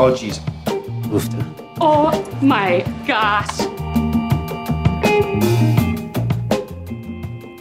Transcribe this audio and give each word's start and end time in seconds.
Oh, 0.00 0.12
jeez. 0.12 0.38
Oh 1.80 2.38
my 2.40 2.84
gosh. 3.04 3.58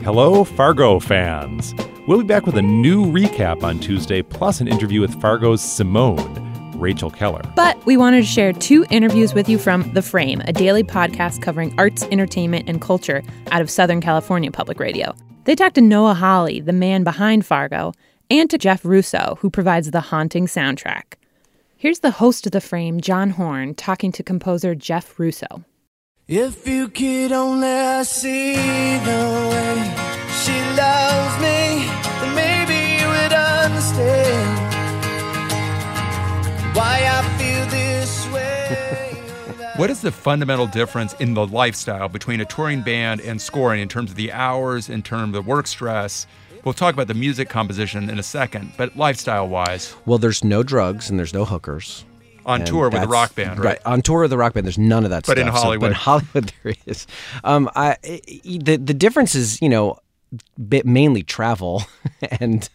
Hello, 0.04 0.44
Fargo 0.44 1.00
fans. 1.00 1.73
We'll 2.08 2.20
be 2.20 2.26
back 2.26 2.46
with 2.46 2.55
a 2.55 2.62
new 2.62 3.05
recap 3.05 3.63
on 3.63 3.79
Tuesday, 3.79 4.21
plus 4.21 4.62
an 4.62 4.68
interview 4.68 5.02
with 5.02 5.20
Fargo's 5.20 5.63
Simone, 5.63 6.78
Rachel 6.78 7.10
Keller. 7.10 7.42
But 7.55 7.83
we 7.87 7.97
wanted 7.97 8.21
to 8.21 8.28
share 8.28 8.54
two 8.54 8.85
interviews 8.92 9.33
with 9.33 9.49
you 9.49 9.58
from 9.58 9.92
The 9.94 10.04
Frame, 10.04 10.42
a 10.42 10.54
daily 10.54 10.83
podcast 10.83 11.42
covering 11.42 11.74
arts, 11.79 12.04
entertainment, 12.12 12.69
and 12.69 12.79
culture 12.79 13.24
out 13.51 13.62
of 13.63 13.69
Southern 13.72 13.99
California 13.99 14.51
Public 14.51 14.79
Radio. 14.79 15.15
They 15.46 15.56
talked 15.56 15.74
to 15.76 15.81
Noah 15.81 16.13
Hawley, 16.13 16.62
the 16.62 16.72
man 16.72 17.04
behind 17.04 17.48
Fargo, 17.48 17.94
and 18.30 18.48
to 18.52 18.59
Jeff 18.59 18.85
Russo, 18.85 19.40
who 19.40 19.49
provides 19.49 19.90
the 19.90 20.02
haunting 20.02 20.45
soundtrack. 20.45 21.16
Here's 21.80 21.99
the 21.99 22.09
host 22.09 22.48
of 22.48 22.53
The 22.53 22.59
Frame, 22.59 23.02
John 23.02 23.29
Horn, 23.29 23.75
talking 23.75 24.11
to 24.13 24.23
composer 24.23 24.73
Jeff 24.73 25.20
Russo. 25.20 25.63
If 26.27 26.67
you 26.67 26.88
could 26.88 27.31
only 27.31 28.03
see 28.03 28.55
the 28.55 29.47
way 29.52 29.95
she 30.41 30.57
loves 30.75 31.35
me, 31.39 31.85
then 32.17 32.33
maybe 32.33 32.99
you 32.99 33.07
would 33.07 33.31
understand 33.31 34.57
why 36.75 36.97
I 37.05 37.21
feel 37.38 37.66
this 37.67 38.27
way. 38.33 39.13
What 39.77 39.91
is 39.91 40.02
the 40.02 40.11
fundamental 40.11 40.66
difference 40.66 41.13
in 41.19 41.35
the 41.35 41.45
lifestyle 41.45 42.09
between 42.09 42.41
a 42.41 42.45
touring 42.45 42.81
band 42.81 43.21
and 43.21 43.39
scoring 43.39 43.81
in 43.81 43.88
terms 43.88 44.09
of 44.09 44.16
the 44.16 44.31
hours, 44.31 44.89
in 44.89 45.03
terms 45.03 45.35
of 45.38 45.45
the 45.45 45.47
work 45.47 45.67
stress? 45.67 46.25
We'll 46.67 46.73
talk 46.73 46.94
about 46.94 47.07
the 47.07 47.13
music 47.13 47.48
composition 47.48 48.09
in 48.09 48.20
a 48.20 48.23
second, 48.23 48.73
but 48.75 48.98
lifestyle 48.98 49.48
wise, 49.48 49.95
Well, 50.05 50.17
there's 50.17 50.44
no 50.44 50.63
drugs 50.63 51.09
and 51.09 51.17
there's 51.17 51.34
no 51.34 51.45
hookers. 51.45 52.03
on 52.45 52.59
And 52.59 52.67
tour 52.67 52.89
with 52.89 53.02
a 53.03 53.08
rock 53.08 53.34
band, 53.35 53.63
right? 53.63 53.80
On 53.85 54.02
tour 54.02 54.23
with 54.23 54.34
a 54.34 54.38
rock 54.38 54.53
band, 54.53 54.66
there's 54.66 54.77
none 54.77 55.05
of 55.05 55.09
that 55.11 55.25
But 55.25 55.38
stuff. 55.38 55.47
in 55.47 55.53
So- 55.53 55.59
Hollywood. 55.61 55.80
but 55.81 55.88
in 55.91 55.94
Hollywood, 55.94 56.52
there 56.64 56.73
is. 56.86 57.08
Um, 57.45 57.69
I, 57.73 57.95
the 58.03 58.75
the 58.75 58.94
difference 58.94 59.33
is, 59.33 59.61
you 59.61 59.69
know, 59.69 59.97
bit 60.67 60.86
mainly 60.86 61.23
travel, 61.23 61.83
and 62.41 62.67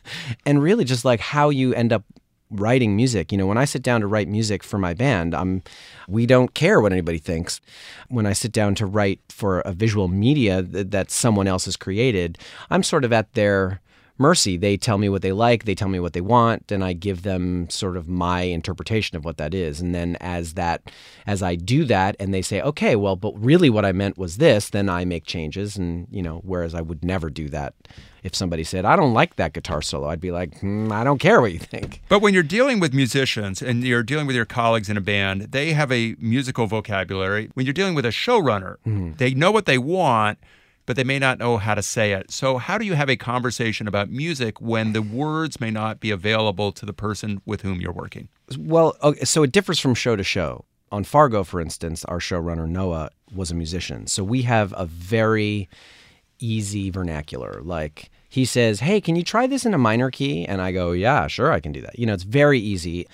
and 0.47 0.63
really 0.63 0.85
just 0.87 1.05
like 1.05 1.21
how 1.21 1.51
you 1.51 1.75
end 1.75 1.93
up 1.93 2.03
writing 2.51 2.97
music. 2.97 3.31
You 3.31 3.37
know, 3.37 3.47
when 3.47 3.59
I 3.59 3.67
sit 3.67 3.83
down 3.83 4.01
to 4.01 4.07
write 4.07 4.27
music 4.29 4.63
for 4.63 4.79
my 4.79 4.95
band, 4.95 5.35
I'm 5.35 5.63
we 6.09 6.25
don't 6.25 6.55
care 6.55 6.81
what 6.81 6.93
anybody 6.93 7.19
thinks. 7.19 7.61
When 8.09 8.25
I 8.25 8.33
sit 8.33 8.53
down 8.53 8.75
to 8.77 8.87
write 8.87 9.21
for 9.29 9.61
a 9.61 9.73
visual 9.73 10.09
media 10.09 10.63
th- 10.63 10.89
that 10.93 11.11
someone 11.11 11.47
else 11.47 11.67
has 11.67 11.77
created, 11.77 12.39
I'm 12.71 12.83
sort 12.83 13.05
of 13.05 13.13
at 13.13 13.35
their 13.35 13.81
mercy. 14.23 14.57
They 14.57 14.77
tell 14.77 14.99
me 14.99 15.09
what 15.09 15.23
they 15.23 15.33
like, 15.33 15.65
they 15.65 15.75
tell 15.75 15.89
me 15.89 16.01
what 16.01 16.13
they 16.13 16.21
want, 16.21 16.71
and 16.73 16.83
I 16.85 16.93
give 16.95 17.23
them 17.23 17.69
sort 17.71 17.97
of 17.97 18.09
my 18.09 18.43
interpretation 18.43 19.17
of 19.17 19.25
what 19.25 19.37
that 19.37 19.53
is. 19.55 19.81
And 19.81 19.95
then 19.95 20.17
as 20.21 20.55
that 20.55 20.79
as 21.27 21.43
I 21.43 21.55
do 21.57 21.85
that 21.87 22.17
and 22.21 22.33
they 22.33 22.43
say, 22.43 22.61
"Okay, 22.63 22.95
well, 22.97 23.17
but 23.17 23.33
really 23.51 23.71
what 23.71 23.85
I 23.85 23.93
meant 23.93 24.17
was 24.19 24.37
this," 24.39 24.71
then 24.71 24.89
I 24.89 25.05
make 25.05 25.25
changes 25.27 25.77
and, 25.77 26.07
you 26.11 26.23
know, 26.23 26.41
whereas 26.45 26.75
I 26.75 26.81
would 26.81 27.05
never 27.05 27.29
do 27.31 27.49
that 27.51 27.75
if 28.23 28.35
somebody 28.37 28.63
said, 28.65 28.85
"I 28.85 28.95
don't 28.97 29.15
like 29.15 29.37
that 29.37 29.53
guitar 29.53 29.83
solo." 29.83 30.09
I'd 30.09 30.21
be 30.21 30.31
like, 30.31 30.59
hmm, 30.61 30.91
"I 30.93 31.03
don't 31.05 31.19
care 31.19 31.41
what 31.41 31.53
you 31.53 31.59
think." 31.59 32.01
But 32.09 32.23
when 32.23 32.35
you're 32.35 32.43
dealing 32.59 32.79
with 32.81 32.95
musicians 32.95 33.61
and 33.63 33.83
you're 33.85 34.03
dealing 34.05 34.27
with 34.29 34.37
your 34.37 34.45
colleagues 34.61 34.89
in 34.89 34.97
a 34.97 35.01
band, 35.01 35.49
they 35.53 35.73
have 35.73 35.91
a 35.93 36.15
musical 36.19 36.67
vocabulary. 36.67 37.51
When 37.55 37.67
you're 37.67 37.73
dealing 37.81 37.95
with 37.97 38.07
a 38.07 38.11
showrunner, 38.25 38.77
Mm-hmm. 38.87 39.13
they 39.19 39.35
know 39.35 39.51
what 39.51 39.67
they 39.67 39.79
want, 39.79 40.39
but 40.87 40.97
they 40.97 41.05
may 41.05 41.19
not 41.19 41.39
know 41.39 41.59
how 41.59 41.75
to 41.75 41.83
say 41.83 42.13
it. 42.13 42.31
So, 42.31 42.59
how 42.59 42.79
do 42.79 42.85
you 42.85 42.95
have 42.95 43.09
a 43.09 43.17
conversation 43.17 43.87
about 43.87 44.11
music 44.11 44.61
when 44.61 44.93
the 44.93 45.03
words 45.03 45.61
may 45.61 45.71
not 45.71 46.01
be 46.01 46.11
available 46.11 46.73
to 46.73 46.87
the 46.87 46.93
person 46.93 47.41
with 47.47 47.63
whom 47.63 47.81
you're 47.81 47.93
working? 47.93 48.29
Well, 48.59 48.97
okay, 49.03 49.25
so 49.25 49.43
it 49.43 49.53
differs 49.53 49.79
from 49.79 49.95
show 49.95 50.17
to 50.17 50.25
show. 50.25 50.65
On 50.91 51.05
Fargo, 51.05 51.43
for 51.43 51.61
instance, 51.61 52.05
our 52.05 52.19
showrunner 52.19 52.69
Noah 52.69 53.11
was 53.35 53.51
a 53.51 53.55
musician, 53.55 54.07
so 54.07 54.23
we 54.23 54.43
have 54.43 54.75
a 54.77 54.85
very 54.85 55.69
easy 56.39 56.91
vernacular. 56.91 57.63
Like 57.63 58.11
he 58.29 58.45
says, 58.45 58.81
"Hey, 58.81 59.01
can 59.01 59.17
you 59.17 59.23
try 59.23 59.47
this 59.47 59.65
in 59.65 59.73
a 59.73 59.79
minor 59.79 60.11
key?" 60.11 60.45
And 60.45 60.61
I 60.61 60.73
go, 60.73 60.93
"Yeah, 60.93 61.29
sure, 61.29 61.51
I 61.51 61.61
can 61.61 61.73
do 61.73 61.81
that." 61.81 61.99
You 61.99 62.07
know, 62.07 62.13
it's 62.13 62.25
very 62.25 62.59
easy. 62.59 63.07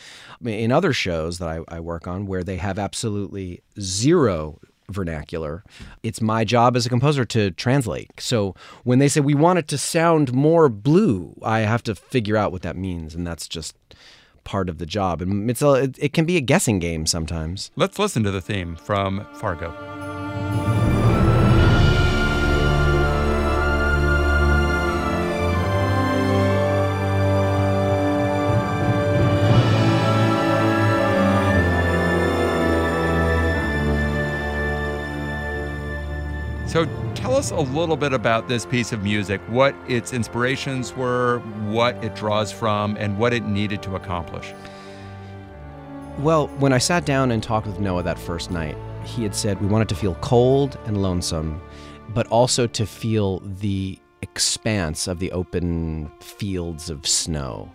In 0.45 0.73
other 0.73 0.93
shows 0.93 1.39
that 1.39 1.49
I, 1.49 1.61
I 1.69 1.81
work 1.81 2.09
on, 2.09 2.27
where 2.27 2.43
they 2.43 2.57
have 2.57 2.79
absolutely 2.79 3.61
zero 3.79 4.59
vernacular, 4.91 5.65
it's 6.03 6.21
my 6.21 6.45
job 6.45 6.77
as 6.77 6.87
a 6.87 6.89
composer 6.89 7.25
to 7.27 7.51
translate. 7.53 8.11
So 8.19 8.55
when 8.85 8.99
they 8.99 9.09
say 9.09 9.21
we 9.21 9.35
want 9.35 9.59
it 9.59 9.69
to 9.69 9.79
sound 9.79 10.33
more 10.33 10.69
blue, 10.69 11.39
I 11.43 11.61
have 11.61 11.83
to 11.85 11.95
figure 11.95 12.37
out 12.37 12.53
what 12.53 12.63
that 12.63 12.77
means, 12.77 13.15
and 13.15 13.27
that's 13.27 13.49
just 13.49 13.77
part 14.45 14.69
of 14.69 14.79
the 14.79 14.87
job. 14.87 15.21
And 15.21 15.51
it's 15.51 15.63
a, 15.63 15.73
it, 15.75 15.99
it 15.99 16.13
can 16.13 16.25
be 16.25 16.37
a 16.37 16.41
guessing 16.41 16.79
game 16.79 17.07
sometimes. 17.07 17.71
Let's 17.77 17.99
listen 17.99 18.23
to 18.25 18.31
the 18.31 18.41
theme 18.41 18.77
from 18.77 19.27
Fargo. 19.35 19.75
So 36.79 36.87
tell 37.17 37.35
us 37.35 37.51
a 37.51 37.57
little 37.57 37.97
bit 37.97 38.13
about 38.13 38.47
this 38.47 38.65
piece 38.65 38.93
of 38.93 39.03
music, 39.03 39.41
what 39.49 39.75
its 39.89 40.13
inspirations 40.13 40.95
were, 40.95 41.41
what 41.67 41.97
it 42.05 42.15
draws 42.15 42.53
from, 42.53 42.97
and 42.99 43.19
what 43.19 43.33
it 43.33 43.43
needed 43.43 43.83
to 43.83 43.97
accomplish. 43.97 44.55
Well, 46.21 46.47
when 46.61 46.73
I 46.73 46.79
sat 46.79 47.05
down 47.05 47.33
and 47.33 47.43
talked 47.43 47.67
with 47.67 47.81
Noah 47.81 48.05
that 48.05 48.17
first 48.17 48.53
night, 48.53 48.77
he 49.05 49.25
had 49.25 49.35
said 49.35 49.61
we 49.61 49.67
wanted 49.67 49.89
to 49.89 49.97
feel 49.97 50.15
cold 50.21 50.79
and 50.85 51.03
lonesome, 51.03 51.61
but 52.11 52.29
also 52.29 52.69
to 52.69 52.87
feel 52.87 53.41
the 53.41 53.99
expanse 54.23 55.09
of 55.09 55.19
the 55.19 55.33
open 55.33 56.09
fields 56.21 56.91
of 56.91 57.09
snow. 57.09 57.73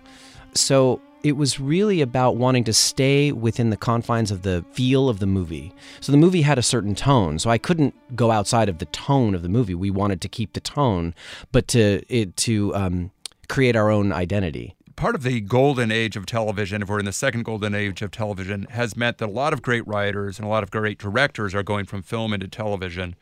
So 0.54 1.02
it 1.24 1.38
was 1.38 1.58
really 1.60 2.02
about 2.02 2.36
wanting 2.36 2.66
to 2.66 2.74
stay 2.74 3.32
within 3.32 3.70
the 3.70 3.78
confines 3.78 4.30
of 4.30 4.42
the 4.42 4.64
feel 4.74 5.08
of 5.08 5.20
the 5.20 5.26
movie. 5.26 5.74
So 6.02 6.12
the 6.12 6.18
movie 6.18 6.42
had 6.42 6.58
a 6.58 6.62
certain 6.62 6.96
tone, 6.96 7.40
so 7.40 7.50
I 7.50 7.58
couldn't 7.58 7.96
go 8.14 8.30
outside 8.30 8.68
of 8.68 8.80
the 8.80 8.86
tone 8.88 9.34
of 9.34 9.42
the 9.42 9.50
movie. 9.50 9.74
We 9.74 9.90
wanted 9.90 10.20
to 10.22 10.28
keep 10.28 10.52
the 10.52 10.60
tone, 10.60 11.16
but 11.54 11.70
to 11.70 12.04
it 12.10 12.36
to 12.38 12.76
um, 12.76 13.12
create 13.48 13.78
our 13.78 13.90
own 13.90 14.12
identity. 14.12 14.76
part 14.96 15.16
of 15.16 15.24
the 15.24 15.42
golden 15.42 15.92
age 15.92 16.16
of 16.16 16.26
television, 16.26 16.82
if 16.82 16.90
we're 16.90 17.00
in 17.00 17.06
the 17.06 17.14
second 17.14 17.44
golden 17.44 17.74
age 17.74 18.02
of 18.02 18.12
television, 18.12 18.68
has 18.70 18.96
meant 18.96 19.18
that 19.18 19.30
a 19.30 19.32
lot 19.32 19.54
of 19.54 19.62
great 19.62 19.88
writers 19.88 20.40
and 20.40 20.46
a 20.46 20.50
lot 20.50 20.64
of 20.64 20.72
great 20.72 20.98
directors 20.98 21.56
are 21.56 21.64
going 21.64 21.86
from 21.86 22.02
film 22.02 22.34
into 22.34 22.48
television. 22.48 23.16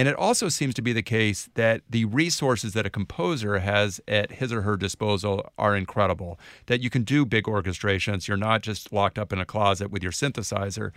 And 0.00 0.08
it 0.08 0.16
also 0.16 0.48
seems 0.48 0.72
to 0.76 0.80
be 0.80 0.94
the 0.94 1.02
case 1.02 1.50
that 1.56 1.82
the 1.86 2.06
resources 2.06 2.72
that 2.72 2.86
a 2.86 2.90
composer 2.90 3.58
has 3.58 4.00
at 4.08 4.32
his 4.32 4.50
or 4.50 4.62
her 4.62 4.78
disposal 4.78 5.52
are 5.58 5.76
incredible. 5.76 6.40
That 6.68 6.80
you 6.80 6.88
can 6.88 7.02
do 7.02 7.26
big 7.26 7.44
orchestrations, 7.44 8.26
you're 8.26 8.38
not 8.38 8.62
just 8.62 8.94
locked 8.94 9.18
up 9.18 9.30
in 9.30 9.38
a 9.38 9.44
closet 9.44 9.90
with 9.90 10.02
your 10.02 10.10
synthesizer. 10.10 10.92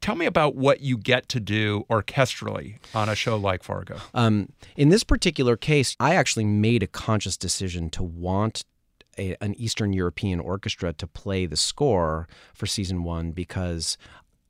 Tell 0.00 0.14
me 0.14 0.24
about 0.24 0.56
what 0.56 0.80
you 0.80 0.96
get 0.96 1.28
to 1.28 1.38
do 1.38 1.84
orchestrally 1.90 2.78
on 2.94 3.10
a 3.10 3.14
show 3.14 3.36
like 3.36 3.62
Fargo. 3.62 3.98
Um, 4.14 4.48
in 4.74 4.88
this 4.88 5.04
particular 5.04 5.58
case, 5.58 5.94
I 6.00 6.14
actually 6.14 6.46
made 6.46 6.82
a 6.82 6.86
conscious 6.86 7.36
decision 7.36 7.90
to 7.90 8.02
want 8.02 8.64
a, 9.18 9.36
an 9.42 9.54
Eastern 9.56 9.92
European 9.92 10.40
orchestra 10.40 10.94
to 10.94 11.06
play 11.06 11.44
the 11.44 11.58
score 11.58 12.26
for 12.54 12.64
season 12.64 13.04
one 13.04 13.32
because 13.32 13.98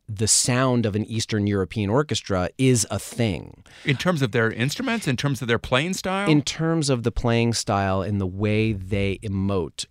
the 0.08 0.28
sound 0.28 0.84
of 0.84 0.94
an 0.94 1.04
Eastern 1.04 1.46
European 1.46 1.88
orchestra 1.88 2.50
is 2.58 2.86
a 2.90 2.98
thing. 2.98 3.64
In 3.84 3.96
terms 3.96 4.22
of 4.22 4.32
their 4.32 4.50
instruments, 4.50 5.08
in 5.08 5.16
terms 5.16 5.40
of 5.40 5.48
their 5.48 5.58
playing 5.58 5.94
style? 5.94 6.28
In 6.28 6.42
terms 6.42 6.90
of 6.90 7.02
the 7.02 7.12
playing 7.12 7.54
style 7.54 8.02
and 8.02 8.20
the 8.20 8.26
way 8.26 8.72
they 8.72 9.18
emote. 9.22 9.86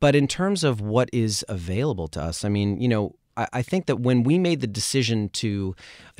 But 0.00 0.14
in 0.14 0.28
terms 0.28 0.64
of 0.64 0.80
what 0.80 1.08
is 1.12 1.44
available 1.48 2.08
to 2.08 2.22
us, 2.22 2.44
I 2.44 2.48
mean, 2.48 2.80
you 2.80 2.88
know, 2.88 3.14
I, 3.38 3.48
I 3.54 3.62
think 3.62 3.86
that 3.86 4.00
when 4.00 4.22
we 4.22 4.38
made 4.38 4.60
the 4.60 4.66
decision 4.66 5.30
to 5.30 5.74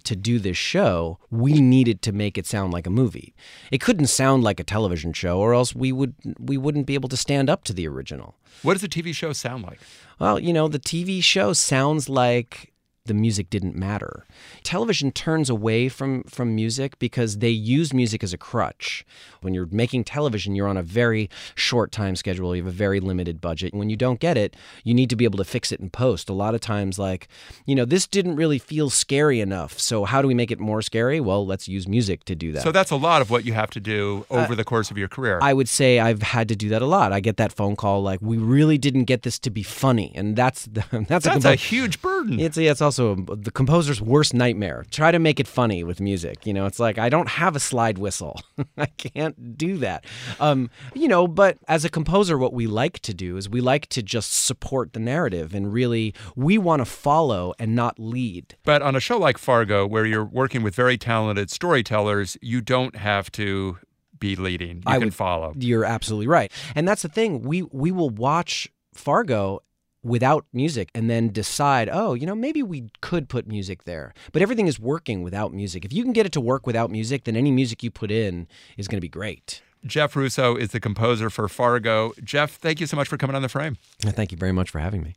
to 0.04 0.16
do 0.16 0.38
this 0.38 0.56
show, 0.56 1.18
we 1.30 1.60
needed 1.60 2.00
to 2.02 2.12
make 2.12 2.38
it 2.38 2.46
sound 2.46 2.72
like 2.72 2.86
a 2.86 2.90
movie. 2.90 3.34
It 3.70 3.80
couldn't 3.80 4.06
sound 4.06 4.42
like 4.42 4.58
a 4.58 4.64
television 4.64 5.12
show, 5.12 5.38
or 5.38 5.52
else 5.52 5.74
we 5.74 5.92
would 5.92 6.14
we 6.38 6.56
wouldn't 6.56 6.86
be 6.86 6.94
able 6.94 7.10
to 7.10 7.16
stand 7.16 7.50
up 7.50 7.64
to 7.64 7.74
the 7.74 7.86
original. 7.86 8.36
what 8.62 8.74
does 8.74 8.84
a 8.84 8.88
TV 8.88 9.14
show 9.14 9.32
sound 9.34 9.64
like? 9.64 9.80
Well, 10.18 10.38
you 10.38 10.52
know, 10.52 10.68
the 10.68 10.78
TV 10.78 11.22
show 11.22 11.52
sounds 11.52 12.08
like 12.08 12.72
the 13.08 13.14
music 13.14 13.50
didn't 13.50 13.74
matter. 13.74 14.24
Television 14.62 15.10
turns 15.10 15.50
away 15.50 15.88
from 15.88 16.22
from 16.24 16.54
music 16.54 16.98
because 16.98 17.38
they 17.38 17.50
use 17.50 17.92
music 17.92 18.22
as 18.22 18.32
a 18.32 18.38
crutch. 18.38 19.04
When 19.40 19.54
you're 19.54 19.68
making 19.70 20.04
television, 20.04 20.54
you're 20.54 20.68
on 20.68 20.76
a 20.76 20.82
very 20.82 21.28
short 21.54 21.90
time 21.90 22.14
schedule. 22.16 22.54
You 22.54 22.62
have 22.62 22.72
a 22.72 22.76
very 22.76 23.00
limited 23.00 23.40
budget. 23.40 23.72
And 23.72 23.78
When 23.78 23.90
you 23.90 23.96
don't 23.96 24.20
get 24.20 24.36
it, 24.36 24.54
you 24.84 24.94
need 24.94 25.10
to 25.10 25.16
be 25.16 25.24
able 25.24 25.38
to 25.38 25.44
fix 25.44 25.72
it 25.72 25.80
in 25.80 25.90
post. 25.90 26.28
A 26.28 26.32
lot 26.32 26.54
of 26.54 26.60
times, 26.60 26.98
like, 26.98 27.28
you 27.66 27.74
know, 27.74 27.84
this 27.84 28.06
didn't 28.06 28.36
really 28.36 28.58
feel 28.58 28.90
scary 28.90 29.40
enough. 29.40 29.78
So 29.78 30.04
how 30.04 30.22
do 30.22 30.28
we 30.28 30.34
make 30.34 30.50
it 30.50 30.60
more 30.60 30.82
scary? 30.82 31.20
Well, 31.20 31.46
let's 31.46 31.68
use 31.68 31.88
music 31.88 32.24
to 32.24 32.34
do 32.34 32.52
that. 32.52 32.62
So 32.62 32.72
that's 32.72 32.90
a 32.90 32.96
lot 32.96 33.22
of 33.22 33.30
what 33.30 33.44
you 33.44 33.54
have 33.54 33.70
to 33.70 33.80
do 33.80 34.26
over 34.30 34.52
uh, 34.52 34.56
the 34.56 34.64
course 34.64 34.90
of 34.90 34.98
your 34.98 35.08
career. 35.08 35.38
I 35.42 35.54
would 35.54 35.68
say 35.68 35.98
I've 35.98 36.22
had 36.22 36.48
to 36.48 36.56
do 36.56 36.68
that 36.70 36.82
a 36.82 36.86
lot. 36.86 37.12
I 37.12 37.20
get 37.20 37.36
that 37.38 37.52
phone 37.52 37.76
call 37.76 38.02
like, 38.02 38.20
"We 38.20 38.36
really 38.36 38.78
didn't 38.78 39.04
get 39.04 39.22
this 39.22 39.38
to 39.40 39.50
be 39.50 39.62
funny," 39.62 40.12
and 40.14 40.36
that's 40.36 40.68
that's, 40.72 41.06
that's 41.24 41.44
a, 41.44 41.52
a, 41.52 41.54
huge 41.54 42.02
burden. 42.02 42.17
It's 42.26 42.56
yeah, 42.56 42.70
it's 42.70 42.82
also 42.82 43.14
the 43.14 43.50
composer's 43.50 44.00
worst 44.00 44.34
nightmare. 44.34 44.84
Try 44.90 45.10
to 45.10 45.18
make 45.18 45.40
it 45.40 45.46
funny 45.46 45.84
with 45.84 46.00
music. 46.00 46.46
You 46.46 46.52
know, 46.52 46.66
it's 46.66 46.78
like 46.78 46.98
I 46.98 47.08
don't 47.08 47.28
have 47.28 47.56
a 47.56 47.60
slide 47.60 47.98
whistle. 47.98 48.40
I 48.78 48.86
can't 48.86 49.56
do 49.56 49.78
that. 49.78 50.04
Um, 50.40 50.70
you 50.94 51.08
know, 51.08 51.26
but 51.26 51.58
as 51.68 51.84
a 51.84 51.88
composer, 51.88 52.38
what 52.38 52.52
we 52.52 52.66
like 52.66 53.00
to 53.00 53.14
do 53.14 53.36
is 53.36 53.48
we 53.48 53.60
like 53.60 53.86
to 53.88 54.02
just 54.02 54.46
support 54.46 54.92
the 54.92 55.00
narrative 55.00 55.54
and 55.54 55.72
really 55.72 56.14
we 56.36 56.58
want 56.58 56.80
to 56.80 56.84
follow 56.86 57.54
and 57.58 57.74
not 57.74 57.98
lead. 57.98 58.56
But 58.64 58.82
on 58.82 58.96
a 58.96 59.00
show 59.00 59.18
like 59.18 59.38
Fargo, 59.38 59.86
where 59.86 60.06
you're 60.06 60.24
working 60.24 60.62
with 60.62 60.74
very 60.74 60.98
talented 60.98 61.50
storytellers, 61.50 62.36
you 62.42 62.60
don't 62.60 62.96
have 62.96 63.30
to 63.32 63.78
be 64.18 64.36
leading. 64.36 64.78
You 64.78 64.82
I 64.86 64.94
can 64.94 65.06
would, 65.06 65.14
follow. 65.14 65.54
You're 65.56 65.84
absolutely 65.84 66.26
right. 66.26 66.52
And 66.74 66.86
that's 66.86 67.02
the 67.02 67.08
thing. 67.08 67.42
We 67.42 67.62
we 67.62 67.92
will 67.92 68.10
watch 68.10 68.68
Fargo 68.92 69.60
without 70.02 70.46
music 70.52 70.90
and 70.94 71.10
then 71.10 71.28
decide, 71.28 71.88
oh, 71.92 72.14
you 72.14 72.26
know, 72.26 72.34
maybe 72.34 72.62
we 72.62 72.88
could 73.00 73.28
put 73.28 73.46
music 73.46 73.84
there. 73.84 74.14
But 74.32 74.42
everything 74.42 74.66
is 74.66 74.78
working 74.78 75.22
without 75.22 75.52
music. 75.52 75.84
If 75.84 75.92
you 75.92 76.02
can 76.02 76.12
get 76.12 76.26
it 76.26 76.32
to 76.32 76.40
work 76.40 76.66
without 76.66 76.90
music, 76.90 77.24
then 77.24 77.36
any 77.36 77.50
music 77.50 77.82
you 77.82 77.90
put 77.90 78.10
in 78.10 78.46
is 78.76 78.88
going 78.88 78.98
to 78.98 79.02
be 79.02 79.08
great. 79.08 79.62
Jeff 79.86 80.16
Russo 80.16 80.56
is 80.56 80.70
the 80.70 80.80
composer 80.80 81.30
for 81.30 81.48
Fargo. 81.48 82.12
Jeff, 82.22 82.56
thank 82.56 82.80
you 82.80 82.86
so 82.86 82.96
much 82.96 83.08
for 83.08 83.16
coming 83.16 83.36
on 83.36 83.42
the 83.42 83.48
frame. 83.48 83.76
Thank 84.00 84.32
you 84.32 84.38
very 84.38 84.52
much 84.52 84.70
for 84.70 84.80
having 84.80 85.02
me. 85.02 85.14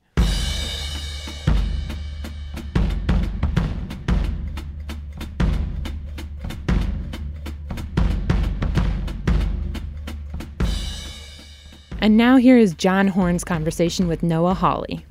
And 12.01 12.18
now 12.18 12.38
here 12.38 12.57
is 12.57 12.74
John 12.74 13.07
Horn's 13.07 13.44
conversation 13.44 14.07
with 14.07 14.24
Noah 14.24 14.56
Hawley. 14.56 15.06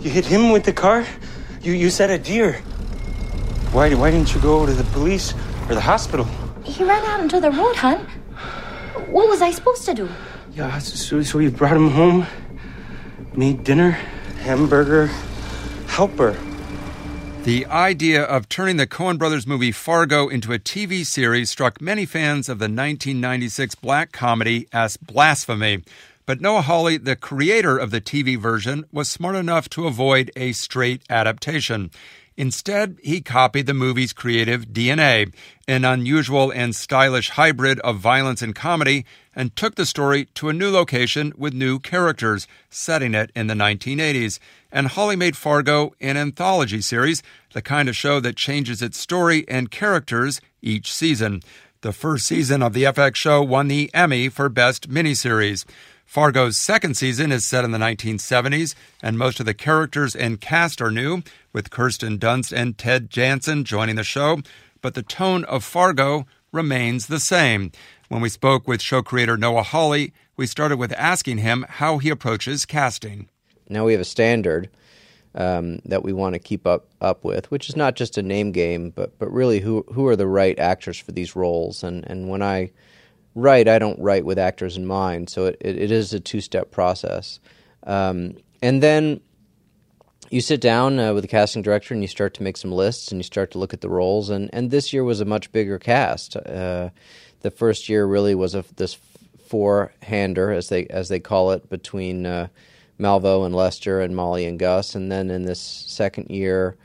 You 0.00 0.08
hit 0.08 0.24
him 0.24 0.48
with 0.48 0.64
the 0.64 0.72
car? 0.72 1.04
You 1.60 1.72
you 1.74 1.90
said 1.90 2.08
a 2.08 2.18
deer. 2.18 2.54
Why 3.72 3.92
why 3.92 4.10
didn't 4.10 4.34
you 4.34 4.40
go 4.40 4.64
to 4.64 4.72
the 4.72 4.84
police 4.84 5.34
or 5.68 5.74
the 5.74 5.82
hospital? 5.82 6.26
He 6.64 6.82
ran 6.82 7.04
out 7.04 7.20
into 7.20 7.40
the 7.40 7.50
road, 7.50 7.76
hon. 7.76 7.98
What 9.12 9.28
was 9.28 9.42
I 9.42 9.50
supposed 9.50 9.84
to 9.84 9.92
do? 9.92 10.08
Yeah, 10.54 10.78
so, 10.78 11.22
so 11.22 11.38
you 11.40 11.50
brought 11.50 11.76
him 11.76 11.90
home, 11.90 12.26
made 13.36 13.64
dinner, 13.64 13.90
hamburger, 14.40 15.08
helper. 15.88 16.34
The 17.44 17.64
idea 17.64 18.22
of 18.22 18.50
turning 18.50 18.76
the 18.76 18.86
Coen 18.86 19.18
brothers 19.18 19.46
movie 19.46 19.72
Fargo 19.72 20.28
into 20.28 20.52
a 20.52 20.58
TV 20.58 21.06
series 21.06 21.50
struck 21.50 21.80
many 21.80 22.04
fans 22.04 22.50
of 22.50 22.58
the 22.58 22.64
1996 22.64 23.76
black 23.76 24.12
comedy 24.12 24.68
as 24.74 24.98
blasphemy. 24.98 25.82
But 26.26 26.42
Noah 26.42 26.60
Hawley, 26.60 26.98
the 26.98 27.16
creator 27.16 27.78
of 27.78 27.90
the 27.90 28.00
TV 28.00 28.38
version, 28.38 28.84
was 28.92 29.08
smart 29.08 29.36
enough 29.36 29.70
to 29.70 29.86
avoid 29.86 30.30
a 30.36 30.52
straight 30.52 31.02
adaptation. 31.08 31.90
Instead, 32.36 32.96
he 33.02 33.20
copied 33.20 33.66
the 33.66 33.74
movie's 33.74 34.12
creative 34.12 34.66
DNA, 34.68 35.32
an 35.68 35.84
unusual 35.84 36.50
and 36.50 36.74
stylish 36.74 37.30
hybrid 37.30 37.78
of 37.80 37.98
violence 37.98 38.40
and 38.40 38.54
comedy, 38.54 39.04
and 39.34 39.54
took 39.54 39.74
the 39.74 39.86
story 39.86 40.26
to 40.34 40.48
a 40.48 40.52
new 40.52 40.70
location 40.70 41.32
with 41.36 41.52
new 41.52 41.78
characters, 41.78 42.48
setting 42.70 43.14
it 43.14 43.30
in 43.34 43.46
the 43.46 43.54
1980s 43.54 44.38
and 44.72 44.88
Hawley 44.88 45.16
made 45.16 45.36
Fargo 45.36 45.94
an 46.00 46.16
anthology 46.16 46.80
series, 46.80 47.22
the 47.52 47.62
kind 47.62 47.88
of 47.88 47.96
show 47.96 48.20
that 48.20 48.36
changes 48.36 48.82
its 48.82 48.98
story 48.98 49.44
and 49.48 49.70
characters 49.70 50.40
each 50.62 50.92
season. 50.92 51.42
The 51.82 51.92
first 51.92 52.26
season 52.26 52.62
of 52.62 52.72
the 52.72 52.84
FX 52.84 53.16
show 53.16 53.42
won 53.42 53.68
the 53.68 53.90
Emmy 53.94 54.28
for 54.28 54.48
Best 54.48 54.90
Miniseries. 54.90 55.64
Fargo's 56.10 56.56
second 56.56 56.96
season 56.96 57.30
is 57.30 57.46
set 57.46 57.64
in 57.64 57.70
the 57.70 57.78
1970s, 57.78 58.74
and 59.00 59.16
most 59.16 59.38
of 59.38 59.46
the 59.46 59.54
characters 59.54 60.16
and 60.16 60.40
cast 60.40 60.82
are 60.82 60.90
new, 60.90 61.22
with 61.52 61.70
Kirsten 61.70 62.18
Dunst 62.18 62.52
and 62.52 62.76
Ted 62.76 63.08
Danson 63.08 63.62
joining 63.62 63.94
the 63.94 64.02
show. 64.02 64.40
But 64.82 64.94
the 64.94 65.04
tone 65.04 65.44
of 65.44 65.62
Fargo 65.62 66.26
remains 66.50 67.06
the 67.06 67.20
same. 67.20 67.70
When 68.08 68.20
we 68.20 68.28
spoke 68.28 68.66
with 68.66 68.82
show 68.82 69.02
creator 69.02 69.36
Noah 69.36 69.62
Hawley, 69.62 70.12
we 70.36 70.48
started 70.48 70.78
with 70.78 70.92
asking 70.94 71.38
him 71.38 71.64
how 71.68 71.98
he 71.98 72.10
approaches 72.10 72.66
casting. 72.66 73.28
Now 73.68 73.84
we 73.84 73.92
have 73.92 74.00
a 74.00 74.04
standard 74.04 74.68
um, 75.36 75.78
that 75.84 76.02
we 76.02 76.12
want 76.12 76.32
to 76.32 76.40
keep 76.40 76.66
up 76.66 76.88
up 77.00 77.22
with, 77.22 77.48
which 77.52 77.68
is 77.68 77.76
not 77.76 77.94
just 77.94 78.18
a 78.18 78.22
name 78.22 78.50
game, 78.50 78.90
but 78.90 79.16
but 79.20 79.32
really 79.32 79.60
who 79.60 79.84
who 79.92 80.08
are 80.08 80.16
the 80.16 80.26
right 80.26 80.58
actors 80.58 80.98
for 80.98 81.12
these 81.12 81.36
roles. 81.36 81.84
And 81.84 82.04
and 82.10 82.28
when 82.28 82.42
I 82.42 82.72
write, 83.34 83.68
I 83.68 83.78
don't 83.78 83.98
write 83.98 84.24
with 84.24 84.38
actors 84.38 84.76
in 84.76 84.86
mind, 84.86 85.30
so 85.30 85.46
it, 85.46 85.56
it, 85.60 85.76
it 85.76 85.90
is 85.90 86.12
a 86.12 86.20
two 86.20 86.40
step 86.40 86.70
process. 86.70 87.40
Um, 87.84 88.36
and 88.62 88.82
then 88.82 89.20
you 90.30 90.40
sit 90.40 90.60
down 90.60 90.98
uh, 90.98 91.14
with 91.14 91.24
the 91.24 91.28
casting 91.28 91.62
director 91.62 91.94
and 91.94 92.02
you 92.02 92.08
start 92.08 92.34
to 92.34 92.42
make 92.42 92.56
some 92.56 92.72
lists 92.72 93.10
and 93.10 93.18
you 93.18 93.24
start 93.24 93.50
to 93.52 93.58
look 93.58 93.72
at 93.72 93.80
the 93.80 93.88
roles. 93.88 94.30
And 94.30 94.50
and 94.52 94.70
this 94.70 94.92
year 94.92 95.02
was 95.02 95.20
a 95.20 95.24
much 95.24 95.50
bigger 95.50 95.78
cast. 95.78 96.36
Uh, 96.36 96.90
the 97.40 97.50
first 97.50 97.88
year 97.88 98.06
really 98.06 98.34
was 98.34 98.54
a 98.54 98.64
this 98.76 98.98
four 99.46 99.92
hander 100.02 100.52
as 100.52 100.68
they 100.68 100.86
as 100.86 101.08
they 101.08 101.20
call 101.20 101.52
it 101.52 101.68
between. 101.68 102.26
Uh, 102.26 102.48
Malvo 103.00 103.44
and 103.44 103.54
Lester 103.54 104.00
and 104.00 104.14
Molly 104.14 104.44
and 104.44 104.58
Gus. 104.58 104.94
And 104.94 105.10
then 105.10 105.30
in 105.30 105.44
this 105.44 105.60
second 105.60 106.30
year, 106.30 106.76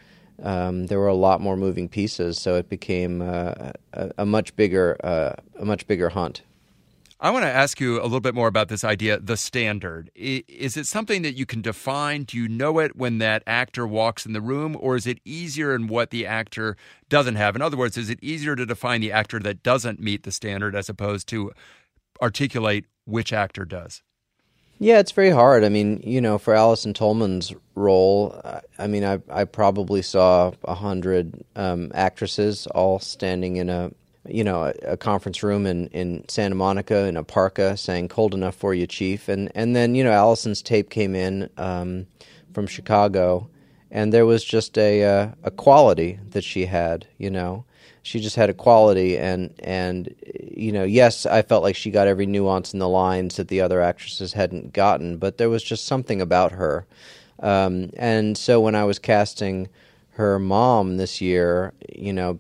um, 0.44 0.88
there 0.88 1.00
were 1.00 1.08
a 1.08 1.16
lot 1.16 1.42
more 1.42 1.58
moving 1.58 1.88
pieces, 1.88 2.38
so 2.38 2.56
it 2.56 2.70
became 2.70 3.22
uh, 3.22 3.72
a, 3.94 4.12
a, 4.20 4.26
much 4.26 4.56
bigger 4.56 4.98
uh, 5.04 5.34
a 5.60 5.66
much 5.66 5.88
bigger 5.88 6.10
hunt. 6.10 6.42
I 7.20 7.30
want 7.30 7.44
to 7.44 7.50
ask 7.50 7.80
you 7.80 8.02
a 8.02 8.04
little 8.04 8.20
bit 8.20 8.36
more 8.36 8.50
about 8.50 8.68
this 8.68 8.84
idea, 8.84 9.20
the 9.20 9.38
standard. 9.38 10.12
Is 10.16 10.76
it 10.76 10.86
something 10.86 11.22
that 11.22 11.36
you 11.36 11.46
can 11.46 11.62
define? 11.62 12.24
Do 12.24 12.38
you 12.38 12.50
know 12.50 12.80
it 12.80 12.98
when 12.98 13.20
that 13.20 13.42
actor 13.48 13.88
walks 13.88 14.26
in 14.26 14.34
the 14.34 14.42
room, 14.42 14.76
or 14.80 14.98
is 14.98 15.08
it 15.08 15.20
easier 15.24 15.74
in 15.74 15.88
what 15.88 16.10
the 16.10 16.26
actor 16.26 16.76
doesn't 17.08 17.36
have? 17.36 17.56
In 17.56 17.62
other 17.62 17.78
words, 17.78 17.98
is 17.98 18.10
it 18.10 18.20
easier 18.22 18.56
to 18.58 18.66
define 18.66 19.00
the 19.00 19.14
actor 19.14 19.40
that 19.40 19.64
doesn't 19.64 20.02
meet 20.02 20.24
the 20.24 20.32
standard 20.32 20.76
as 20.76 20.90
opposed 20.90 21.28
to 21.30 21.54
articulate 22.22 22.86
which 23.06 23.32
actor 23.32 23.64
does? 23.64 24.04
Yeah, 24.78 25.00
it's 25.00 25.12
very 25.12 25.30
hard. 25.30 25.64
I 25.64 25.70
mean, 25.70 26.02
you 26.04 26.20
know, 26.20 26.38
for 26.38 26.54
Allison 26.54 26.94
Tolman's 26.94 27.54
role, 27.76 28.40
I 28.78 28.88
mean, 28.88 29.06
I 29.06 29.20
I 29.30 29.46
probably 29.46 30.02
saw 30.02 30.52
a 30.66 30.76
hundred 30.76 31.44
um, 31.56 31.92
actresses 31.94 32.68
all 32.68 33.00
standing 33.00 33.56
in 33.56 33.70
a 33.70 33.92
you 34.28 34.44
know 34.44 34.64
a, 34.64 34.94
a, 34.94 34.98
conference 34.98 35.44
room 35.44 35.66
in, 35.66 35.88
in 35.88 36.28
Santa 36.28 36.56
Monica 36.56 37.06
in 37.06 37.16
a 37.16 37.24
parka 37.24 37.78
saying 37.78 38.10
"Cold 38.10 38.34
enough 38.34 38.56
for 38.56 38.74
you, 38.74 38.86
Chief," 38.86 39.30
and 39.30 39.50
and 39.56 39.76
then 39.76 39.96
you 39.96 40.04
know 40.04 40.12
Allison's 40.12 40.62
tape 40.62 40.90
came 40.90 41.16
in 41.16 41.50
um, 41.58 42.06
from 42.54 42.68
Chicago, 42.68 43.50
and 43.92 44.12
there 44.12 44.26
was 44.26 44.44
just 44.44 44.78
a 44.78 45.04
uh, 45.04 45.30
a 45.44 45.52
quality 45.52 46.20
that 46.32 46.44
she 46.44 46.66
had, 46.66 47.08
you 47.18 47.30
know 47.30 47.64
she 48.04 48.20
just 48.20 48.36
had 48.36 48.50
a 48.50 48.54
quality 48.54 49.18
and 49.18 49.54
and 49.60 50.14
you 50.52 50.72
know 50.72 50.84
yes 50.84 51.26
i 51.26 51.42
felt 51.42 51.64
like 51.64 51.76
she 51.76 51.92
got 51.92 52.08
every 52.08 52.26
nuance 52.26 52.74
in 52.74 52.80
the 52.80 52.90
lines 52.90 53.36
that 53.36 53.48
the 53.48 53.62
other 53.62 53.82
actresses 53.82 54.34
hadn't 54.34 54.74
gotten 54.74 55.18
but 55.18 55.38
there 55.38 55.50
was 55.50 55.64
just 55.64 55.86
something 55.86 56.22
about 56.22 56.52
her. 56.54 56.86
Um, 57.40 57.92
and 57.98 58.38
so 58.38 58.62
when 58.62 58.76
i 58.76 58.86
was 58.86 59.00
casting 59.00 59.68
her 60.12 60.40
mom 60.40 60.98
this 60.98 61.20
year 61.20 61.74
you 61.94 62.14
know 62.14 62.40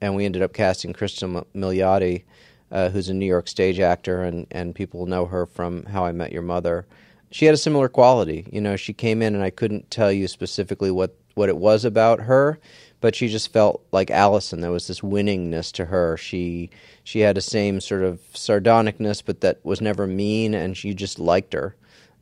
and 0.00 0.14
we 0.14 0.24
ended 0.24 0.42
up 0.42 0.54
casting 0.54 0.94
cristin 0.94 1.44
milioti 1.54 2.24
uh, 2.70 2.88
who's 2.88 3.10
a 3.10 3.14
new 3.14 3.26
york 3.26 3.48
stage 3.48 3.80
actor 3.80 4.22
and, 4.22 4.46
and 4.50 4.74
people 4.74 5.04
know 5.06 5.26
her 5.26 5.44
from 5.44 5.84
how 5.84 6.04
i 6.06 6.12
met 6.12 6.32
your 6.32 6.42
mother 6.42 6.86
she 7.34 7.46
had 7.46 7.54
a 7.54 7.58
similar 7.58 7.88
quality. 7.88 8.46
You 8.52 8.60
know 8.60 8.76
she 8.76 8.92
came 8.92 9.20
in 9.20 9.34
and 9.34 9.42
i 9.42 9.50
couldn't 9.50 9.90
tell 9.90 10.12
you 10.12 10.28
specifically 10.28 10.92
what 10.92 11.16
what 11.34 11.48
it 11.48 11.56
was 11.56 11.84
about 11.84 12.20
her 12.20 12.58
but 13.04 13.14
she 13.14 13.28
just 13.28 13.52
felt 13.52 13.84
like 13.92 14.10
Allison. 14.10 14.62
There 14.62 14.70
was 14.70 14.86
this 14.86 15.00
winningness 15.02 15.70
to 15.72 15.84
her. 15.84 16.16
She 16.16 16.70
she 17.02 17.20
had 17.20 17.36
the 17.36 17.42
same 17.42 17.82
sort 17.82 18.02
of 18.02 18.18
sardonicness, 18.32 19.22
but 19.22 19.42
that 19.42 19.62
was 19.62 19.82
never 19.82 20.06
mean, 20.06 20.54
and 20.54 20.74
she 20.74 20.94
just 20.94 21.18
liked 21.18 21.52
her. 21.52 21.76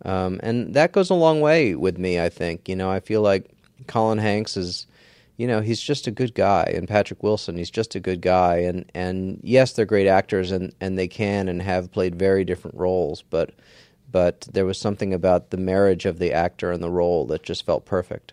Um, 0.04 0.40
and 0.42 0.74
that 0.74 0.90
goes 0.90 1.08
a 1.08 1.14
long 1.14 1.40
way 1.40 1.76
with 1.76 1.98
me. 1.98 2.18
I 2.20 2.28
think 2.28 2.68
you 2.68 2.74
know 2.74 2.90
I 2.90 2.98
feel 2.98 3.22
like 3.22 3.48
Colin 3.86 4.18
Hanks 4.18 4.56
is, 4.56 4.88
you 5.36 5.46
know, 5.46 5.60
he's 5.60 5.80
just 5.80 6.08
a 6.08 6.10
good 6.10 6.34
guy, 6.34 6.64
and 6.74 6.88
Patrick 6.88 7.22
Wilson, 7.22 7.56
he's 7.56 7.70
just 7.70 7.94
a 7.94 8.00
good 8.00 8.20
guy. 8.20 8.56
And 8.56 8.90
and 8.92 9.38
yes, 9.44 9.74
they're 9.74 9.86
great 9.86 10.08
actors, 10.08 10.50
and 10.50 10.74
and 10.80 10.98
they 10.98 11.06
can 11.06 11.48
and 11.48 11.62
have 11.62 11.92
played 11.92 12.16
very 12.16 12.44
different 12.44 12.76
roles, 12.76 13.22
but 13.22 13.50
but 14.10 14.48
there 14.52 14.66
was 14.66 14.78
something 14.78 15.14
about 15.14 15.50
the 15.50 15.58
marriage 15.58 16.06
of 16.06 16.18
the 16.18 16.32
actor 16.32 16.72
and 16.72 16.82
the 16.82 16.90
role 16.90 17.24
that 17.26 17.44
just 17.44 17.64
felt 17.64 17.84
perfect. 17.84 18.32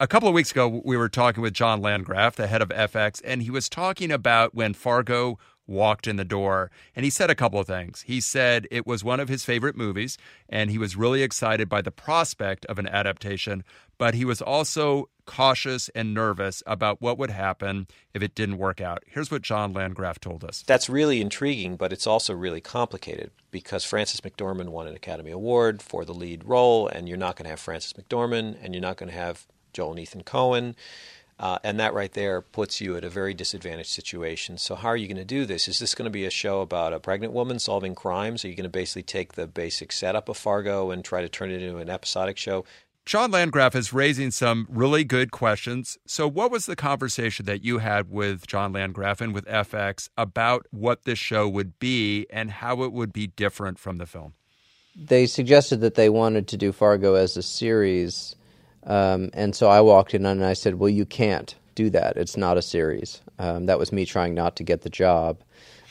A 0.00 0.08
couple 0.08 0.28
of 0.28 0.34
weeks 0.34 0.50
ago, 0.50 0.82
we 0.84 0.96
were 0.96 1.08
talking 1.08 1.40
with 1.40 1.54
John 1.54 1.80
Landgraf, 1.80 2.34
the 2.34 2.48
head 2.48 2.60
of 2.60 2.70
FX, 2.70 3.22
and 3.24 3.40
he 3.40 3.50
was 3.50 3.68
talking 3.68 4.10
about 4.10 4.52
when 4.52 4.74
Fargo 4.74 5.38
walked 5.68 6.08
in 6.08 6.16
the 6.16 6.24
door. 6.24 6.72
And 6.96 7.04
he 7.04 7.10
said 7.10 7.30
a 7.30 7.34
couple 7.36 7.60
of 7.60 7.68
things. 7.68 8.02
He 8.02 8.20
said 8.20 8.66
it 8.72 8.88
was 8.88 9.04
one 9.04 9.20
of 9.20 9.28
his 9.28 9.44
favorite 9.44 9.76
movies, 9.76 10.18
and 10.48 10.68
he 10.68 10.78
was 10.78 10.96
really 10.96 11.22
excited 11.22 11.68
by 11.68 11.80
the 11.80 11.92
prospect 11.92 12.66
of 12.66 12.80
an 12.80 12.88
adaptation, 12.88 13.62
but 13.96 14.14
he 14.14 14.24
was 14.24 14.42
also 14.42 15.10
cautious 15.26 15.88
and 15.90 16.12
nervous 16.12 16.60
about 16.66 17.00
what 17.00 17.16
would 17.16 17.30
happen 17.30 17.86
if 18.14 18.20
it 18.20 18.34
didn't 18.34 18.58
work 18.58 18.80
out. 18.80 19.04
Here's 19.06 19.30
what 19.30 19.42
John 19.42 19.72
Landgraf 19.72 20.18
told 20.18 20.42
us. 20.42 20.64
That's 20.66 20.88
really 20.88 21.20
intriguing, 21.20 21.76
but 21.76 21.92
it's 21.92 22.08
also 22.08 22.34
really 22.34 22.60
complicated 22.60 23.30
because 23.52 23.84
Frances 23.84 24.20
McDormand 24.22 24.70
won 24.70 24.88
an 24.88 24.96
Academy 24.96 25.30
Award 25.30 25.80
for 25.80 26.04
the 26.04 26.12
lead 26.12 26.44
role, 26.44 26.88
and 26.88 27.08
you're 27.08 27.16
not 27.16 27.36
going 27.36 27.44
to 27.44 27.50
have 27.50 27.60
Frances 27.60 27.92
McDormand, 27.92 28.56
and 28.60 28.74
you're 28.74 28.82
not 28.82 28.96
going 28.96 29.08
to 29.08 29.16
have 29.16 29.46
Joel 29.74 29.90
and 29.90 30.00
Ethan 30.00 30.22
Coen. 30.22 30.74
Uh, 31.38 31.58
and 31.64 31.80
that 31.80 31.94
right 31.94 32.12
there 32.12 32.40
puts 32.40 32.80
you 32.80 32.96
at 32.96 33.04
a 33.04 33.08
very 33.08 33.34
disadvantaged 33.34 33.90
situation. 33.90 34.56
So, 34.56 34.76
how 34.76 34.88
are 34.88 34.96
you 34.96 35.08
going 35.08 35.16
to 35.16 35.24
do 35.24 35.44
this? 35.44 35.66
Is 35.66 35.80
this 35.80 35.94
going 35.94 36.04
to 36.04 36.10
be 36.10 36.24
a 36.24 36.30
show 36.30 36.60
about 36.60 36.92
a 36.92 37.00
pregnant 37.00 37.32
woman 37.32 37.58
solving 37.58 37.96
crimes? 37.96 38.44
Are 38.44 38.48
you 38.48 38.54
going 38.54 38.62
to 38.64 38.70
basically 38.70 39.02
take 39.02 39.32
the 39.32 39.48
basic 39.48 39.90
setup 39.90 40.28
of 40.28 40.36
Fargo 40.36 40.92
and 40.92 41.04
try 41.04 41.22
to 41.22 41.28
turn 41.28 41.50
it 41.50 41.60
into 41.60 41.78
an 41.78 41.90
episodic 41.90 42.38
show? 42.38 42.64
John 43.04 43.32
Landgraf 43.32 43.74
is 43.74 43.92
raising 43.92 44.30
some 44.30 44.66
really 44.70 45.04
good 45.04 45.30
questions. 45.30 45.98
So, 46.06 46.28
what 46.28 46.52
was 46.52 46.66
the 46.66 46.76
conversation 46.76 47.46
that 47.46 47.64
you 47.64 47.78
had 47.78 48.10
with 48.10 48.46
John 48.46 48.72
Landgraf 48.72 49.20
and 49.20 49.34
with 49.34 49.44
FX 49.46 50.08
about 50.16 50.66
what 50.70 51.02
this 51.02 51.18
show 51.18 51.48
would 51.48 51.80
be 51.80 52.26
and 52.30 52.50
how 52.50 52.84
it 52.84 52.92
would 52.92 53.12
be 53.12 53.26
different 53.26 53.80
from 53.80 53.98
the 53.98 54.06
film? 54.06 54.34
They 54.96 55.26
suggested 55.26 55.80
that 55.80 55.96
they 55.96 56.08
wanted 56.08 56.46
to 56.48 56.56
do 56.56 56.70
Fargo 56.70 57.14
as 57.14 57.36
a 57.36 57.42
series 57.42 58.36
um, 58.86 59.30
and 59.32 59.54
so 59.54 59.68
I 59.68 59.80
walked 59.80 60.14
in 60.14 60.26
and 60.26 60.44
I 60.44 60.52
said, 60.52 60.76
Well, 60.76 60.90
you 60.90 61.04
can't 61.06 61.54
do 61.74 61.90
that. 61.90 62.16
It's 62.16 62.36
not 62.36 62.56
a 62.56 62.62
series. 62.62 63.20
Um, 63.38 63.66
that 63.66 63.78
was 63.78 63.92
me 63.92 64.04
trying 64.04 64.34
not 64.34 64.56
to 64.56 64.62
get 64.62 64.82
the 64.82 64.90
job. 64.90 65.38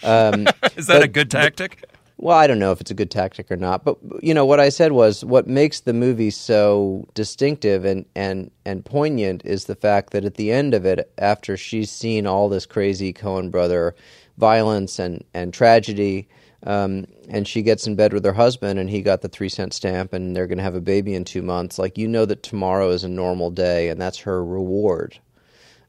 Um, 0.04 0.48
Is 0.76 0.88
that 0.88 1.00
but, 1.00 1.04
a 1.04 1.08
good 1.08 1.30
tactic? 1.30 1.80
But, 1.82 1.90
well, 2.18 2.38
I 2.38 2.48
don't 2.48 2.60
know 2.60 2.72
if 2.72 2.80
it's 2.80 2.92
a 2.92 2.96
good 2.96 3.12
tactic 3.12 3.52
or 3.52 3.58
not, 3.58 3.84
but 3.84 3.98
you 4.22 4.34
know 4.34 4.46
what 4.46 4.60
I 4.60 4.70
said 4.70 4.92
was 4.92 5.26
what 5.26 5.48
makes 5.48 5.82
the 5.82 5.94
movie 5.94 6.30
so 6.30 7.06
distinctive 7.16 7.84
and 7.86 8.06
and 8.16 8.52
and 8.66 8.86
poignant 8.86 9.44
is 9.46 9.66
the 9.66 9.76
fact 9.76 10.12
that 10.14 10.24
at 10.24 10.36
the 10.36 10.52
end 10.52 10.74
of 10.74 10.86
it, 10.86 11.12
after 11.18 11.58
she's 11.58 11.92
seen 11.92 12.26
all 12.28 12.48
this 12.50 12.66
crazy 12.66 13.12
Coen 13.12 13.52
brother 13.52 13.96
violence 14.38 15.00
and 15.00 15.24
and 15.34 15.54
tragedy, 15.54 16.28
um, 16.66 17.06
and 17.30 17.48
she 17.48 17.62
gets 17.62 17.88
in 17.88 17.96
bed 17.96 18.14
with 18.14 18.24
her 18.24 18.34
husband 18.34 18.80
and 18.80 18.90
he 18.90 19.02
got 19.02 19.22
the 19.22 19.28
three 19.28 19.50
cent 19.50 19.74
stamp 19.74 20.14
and 20.14 20.36
they're 20.36 20.48
going 20.48 20.58
to 20.58 20.64
have 20.64 20.76
a 20.76 20.82
baby 20.82 21.14
in 21.14 21.26
two 21.26 21.42
months. 21.42 21.78
Like 21.78 21.98
you 21.98 22.08
know 22.08 22.26
that 22.26 22.44
tomorrow 22.44 22.90
is 22.90 23.04
a 23.04 23.10
normal 23.10 23.52
day 23.52 23.90
and 23.90 24.00
that's 24.02 24.20
her 24.20 24.44
reward. 24.44 25.20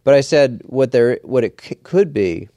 But 0.03 0.15
i 0.15 0.21
said 0.21 0.63
what 0.67 0.93
there 0.93 1.19
what 1.23 1.45
it 1.45 1.61
c- 1.61 1.77
could 1.77 2.13
be 2.13 2.49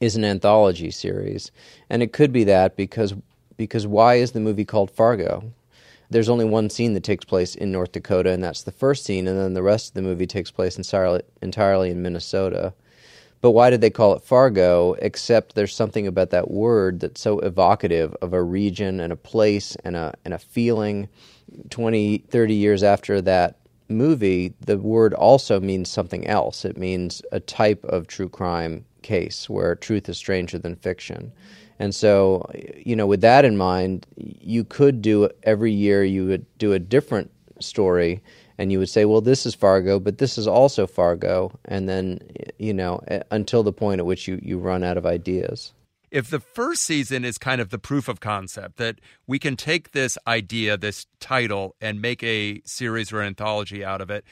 is 0.00 0.16
an 0.16 0.24
anthology 0.24 0.90
series. 0.90 1.50
And 1.90 2.02
it 2.02 2.12
could 2.12 2.32
be 2.32 2.44
that 2.44 2.76
because 2.76 3.14
because 3.56 3.86
why 3.86 4.14
is 4.14 4.32
the 4.32 4.40
movie 4.40 4.64
called 4.64 4.90
fargo? 4.90 5.52
There's 6.10 6.28
only 6.30 6.46
one 6.46 6.70
scene 6.70 6.94
that 6.94 7.02
takes 7.02 7.24
place 7.24 7.54
in 7.54 7.72
north 7.72 7.92
dakota 7.92 8.30
and 8.30 8.42
that's 8.42 8.62
the 8.62 8.72
first 8.72 9.04
scene 9.04 9.26
and 9.26 9.38
then 9.38 9.54
the 9.54 9.62
rest 9.62 9.88
of 9.88 9.94
the 9.94 10.02
movie 10.02 10.26
takes 10.26 10.50
place 10.52 10.78
entirely, 10.78 11.22
entirely 11.42 11.90
in 11.90 12.00
minnesota 12.00 12.72
but 13.40 13.52
why 13.52 13.70
did 13.70 13.80
they 13.80 13.90
call 13.90 14.14
it 14.14 14.22
Fargo? 14.22 14.94
Except 14.94 15.54
there's 15.54 15.74
something 15.74 16.06
about 16.06 16.30
that 16.30 16.50
word 16.50 17.00
that's 17.00 17.20
so 17.20 17.38
evocative 17.40 18.14
of 18.20 18.32
a 18.32 18.42
region 18.42 19.00
and 19.00 19.12
a 19.12 19.16
place 19.16 19.76
and 19.84 19.96
a 19.96 20.14
and 20.24 20.34
a 20.34 20.38
feeling. 20.38 21.08
20, 21.70 22.18
30 22.18 22.54
years 22.54 22.82
after 22.82 23.22
that 23.22 23.56
movie, 23.88 24.52
the 24.60 24.76
word 24.76 25.14
also 25.14 25.60
means 25.60 25.88
something 25.88 26.26
else. 26.26 26.64
It 26.64 26.76
means 26.76 27.22
a 27.32 27.40
type 27.40 27.84
of 27.84 28.06
true 28.06 28.28
crime 28.28 28.84
case 29.02 29.48
where 29.48 29.74
truth 29.74 30.08
is 30.08 30.18
stranger 30.18 30.58
than 30.58 30.76
fiction. 30.76 31.32
And 31.78 31.94
so, 31.94 32.50
you 32.76 32.96
know, 32.96 33.06
with 33.06 33.20
that 33.20 33.44
in 33.44 33.56
mind, 33.56 34.06
you 34.16 34.64
could 34.64 35.00
do 35.00 35.30
every 35.44 35.72
year 35.72 36.04
you 36.04 36.26
would 36.26 36.44
do 36.58 36.72
a 36.72 36.78
different 36.78 37.30
story 37.60 38.20
and 38.58 38.72
you 38.72 38.80
would 38.80 38.88
say, 38.88 39.04
well, 39.04 39.20
this 39.20 39.46
is 39.46 39.54
Fargo, 39.54 40.00
but 40.00 40.18
this 40.18 40.36
is 40.36 40.46
also 40.46 40.86
Fargo, 40.86 41.58
and 41.64 41.88
then 41.88 42.18
you 42.58 42.74
know 42.74 43.00
until 43.30 43.62
the 43.62 43.72
point 43.72 44.00
at 44.00 44.06
which 44.06 44.28
you 44.28 44.38
you 44.42 44.58
run 44.58 44.82
out 44.82 44.96
of 44.98 45.06
ideas. 45.06 45.72
If 46.10 46.30
the 46.30 46.40
first 46.40 46.84
season 46.84 47.24
is 47.24 47.36
kind 47.36 47.60
of 47.60 47.68
the 47.68 47.78
proof 47.78 48.08
of 48.08 48.18
concept 48.18 48.78
that 48.78 48.98
we 49.26 49.38
can 49.38 49.56
take 49.56 49.92
this 49.92 50.16
idea, 50.26 50.76
this 50.78 51.06
title, 51.20 51.76
and 51.80 52.00
make 52.00 52.22
a 52.22 52.62
series 52.64 53.12
or 53.12 53.20
anthology 53.20 53.84
out 53.84 54.00
of 54.00 54.10
it, 54.10 54.24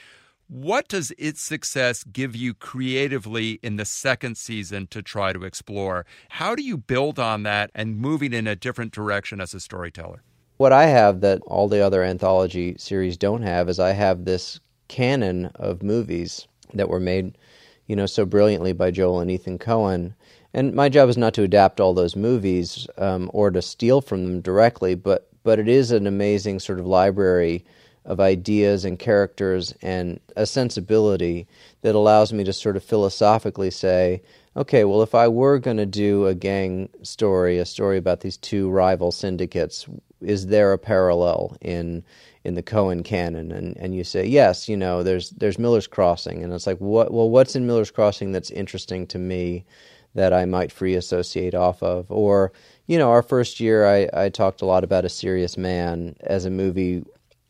what 0.48 0.88
does 0.88 1.12
its 1.18 1.42
success 1.42 2.02
give 2.04 2.34
you 2.34 2.54
creatively 2.54 3.58
in 3.62 3.76
the 3.76 3.84
second 3.84 4.38
season 4.38 4.86
to 4.88 5.02
try 5.02 5.34
to 5.34 5.44
explore? 5.44 6.06
How 6.30 6.54
do 6.54 6.62
you 6.62 6.78
build 6.78 7.18
on 7.18 7.42
that 7.42 7.70
and 7.74 7.98
moving 7.98 8.32
in 8.32 8.46
a 8.46 8.56
different 8.56 8.92
direction 8.92 9.40
as 9.40 9.52
a 9.52 9.60
storyteller? 9.60 10.22
What 10.56 10.72
I 10.72 10.86
have 10.86 11.20
that 11.20 11.42
all 11.46 11.68
the 11.68 11.80
other 11.80 12.02
anthology 12.02 12.76
series 12.78 13.16
don't 13.16 13.42
have 13.42 13.68
is 13.68 13.78
I 13.78 13.92
have 13.92 14.24
this 14.24 14.58
canon 14.88 15.46
of 15.56 15.82
movies 15.82 16.48
that 16.72 16.88
were 16.88 17.00
made, 17.00 17.36
you 17.86 17.94
know, 17.94 18.06
so 18.06 18.24
brilliantly 18.24 18.72
by 18.72 18.90
Joel 18.90 19.20
and 19.20 19.30
Ethan 19.30 19.58
Coen. 19.58 20.14
And 20.54 20.74
my 20.74 20.88
job 20.88 21.10
is 21.10 21.18
not 21.18 21.34
to 21.34 21.42
adapt 21.42 21.78
all 21.78 21.92
those 21.92 22.16
movies 22.16 22.86
um, 22.96 23.30
or 23.34 23.50
to 23.50 23.60
steal 23.60 24.00
from 24.00 24.24
them 24.24 24.40
directly, 24.40 24.94
but 24.94 25.28
but 25.42 25.58
it 25.58 25.68
is 25.68 25.92
an 25.92 26.06
amazing 26.06 26.58
sort 26.58 26.80
of 26.80 26.86
library 26.86 27.64
of 28.06 28.20
ideas 28.20 28.84
and 28.84 28.98
characters 28.98 29.74
and 29.82 30.20
a 30.36 30.46
sensibility 30.46 31.46
that 31.82 31.94
allows 31.94 32.32
me 32.32 32.44
to 32.44 32.52
sort 32.52 32.76
of 32.76 32.84
philosophically 32.84 33.70
say, 33.70 34.22
okay, 34.56 34.84
well, 34.84 35.02
if 35.02 35.14
I 35.14 35.28
were 35.28 35.58
going 35.58 35.76
to 35.76 35.86
do 35.86 36.26
a 36.26 36.34
gang 36.34 36.88
story, 37.02 37.58
a 37.58 37.66
story 37.66 37.98
about 37.98 38.20
these 38.20 38.36
two 38.36 38.70
rival 38.70 39.10
syndicates, 39.10 39.86
is 40.20 40.46
there 40.46 40.72
a 40.72 40.78
parallel 40.78 41.56
in 41.60 42.04
in 42.44 42.54
the 42.54 42.62
Coen 42.62 43.04
canon? 43.04 43.50
And 43.50 43.76
and 43.76 43.94
you 43.94 44.04
say 44.04 44.24
yes, 44.24 44.68
you 44.68 44.76
know, 44.76 45.02
there's 45.02 45.30
there's 45.30 45.58
Miller's 45.58 45.88
Crossing, 45.88 46.42
and 46.42 46.52
it's 46.52 46.66
like 46.66 46.78
what 46.78 47.12
well, 47.12 47.28
what's 47.28 47.56
in 47.56 47.66
Miller's 47.66 47.90
Crossing 47.90 48.32
that's 48.32 48.50
interesting 48.50 49.06
to 49.08 49.18
me 49.18 49.64
that 50.14 50.32
I 50.32 50.46
might 50.46 50.72
free 50.72 50.94
associate 50.94 51.54
off 51.54 51.82
of, 51.82 52.10
or 52.10 52.52
you 52.86 52.98
know, 52.98 53.10
our 53.10 53.22
first 53.22 53.58
year, 53.60 53.84
I 53.84 54.08
I 54.14 54.28
talked 54.28 54.62
a 54.62 54.66
lot 54.66 54.84
about 54.84 55.04
a 55.04 55.10
serious 55.10 55.58
man 55.58 56.16
as 56.20 56.44
a 56.44 56.50
movie 56.50 57.04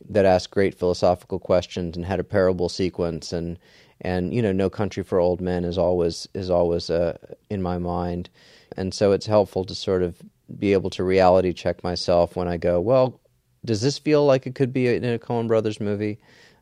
that 0.09 0.25
asked 0.25 0.50
great 0.50 0.75
philosophical 0.75 1.38
questions 1.38 1.97
and 1.97 2.07
had 2.07 2.21
a 2.21 2.25
parable 2.25 2.69
sequence 2.69 3.33
and 3.33 3.59
and 4.03 4.35
you 4.35 4.43
know 4.43 4.53
no 4.53 4.69
country 4.69 5.03
for 5.03 5.19
old 5.19 5.41
men 5.41 5.65
is 5.65 5.79
always 5.79 6.29
is 6.35 6.50
always 6.50 6.91
uh, 6.91 7.17
in 7.49 7.62
my 7.62 7.79
mind 7.79 8.29
and 8.76 8.93
so 8.93 9.12
it's 9.12 9.26
helpful 9.26 9.65
to 9.65 9.75
sort 9.75 10.03
of 10.03 10.23
be 10.59 10.73
able 10.73 10.91
to 10.91 11.05
reality 11.05 11.53
check 11.53 11.83
myself 11.83 12.37
when 12.37 12.49
I 12.49 12.57
go, 12.57 12.81
well, 12.81 13.21
does 13.65 13.81
this 13.81 13.99
feel 13.99 14.25
like 14.25 14.47
it 14.47 14.55
could 14.55 14.73
be 14.73 14.87
in 14.88 15.05
a 15.05 15.19
Coen 15.19 15.49
Brothers 15.49 15.81
movie? 15.81 16.19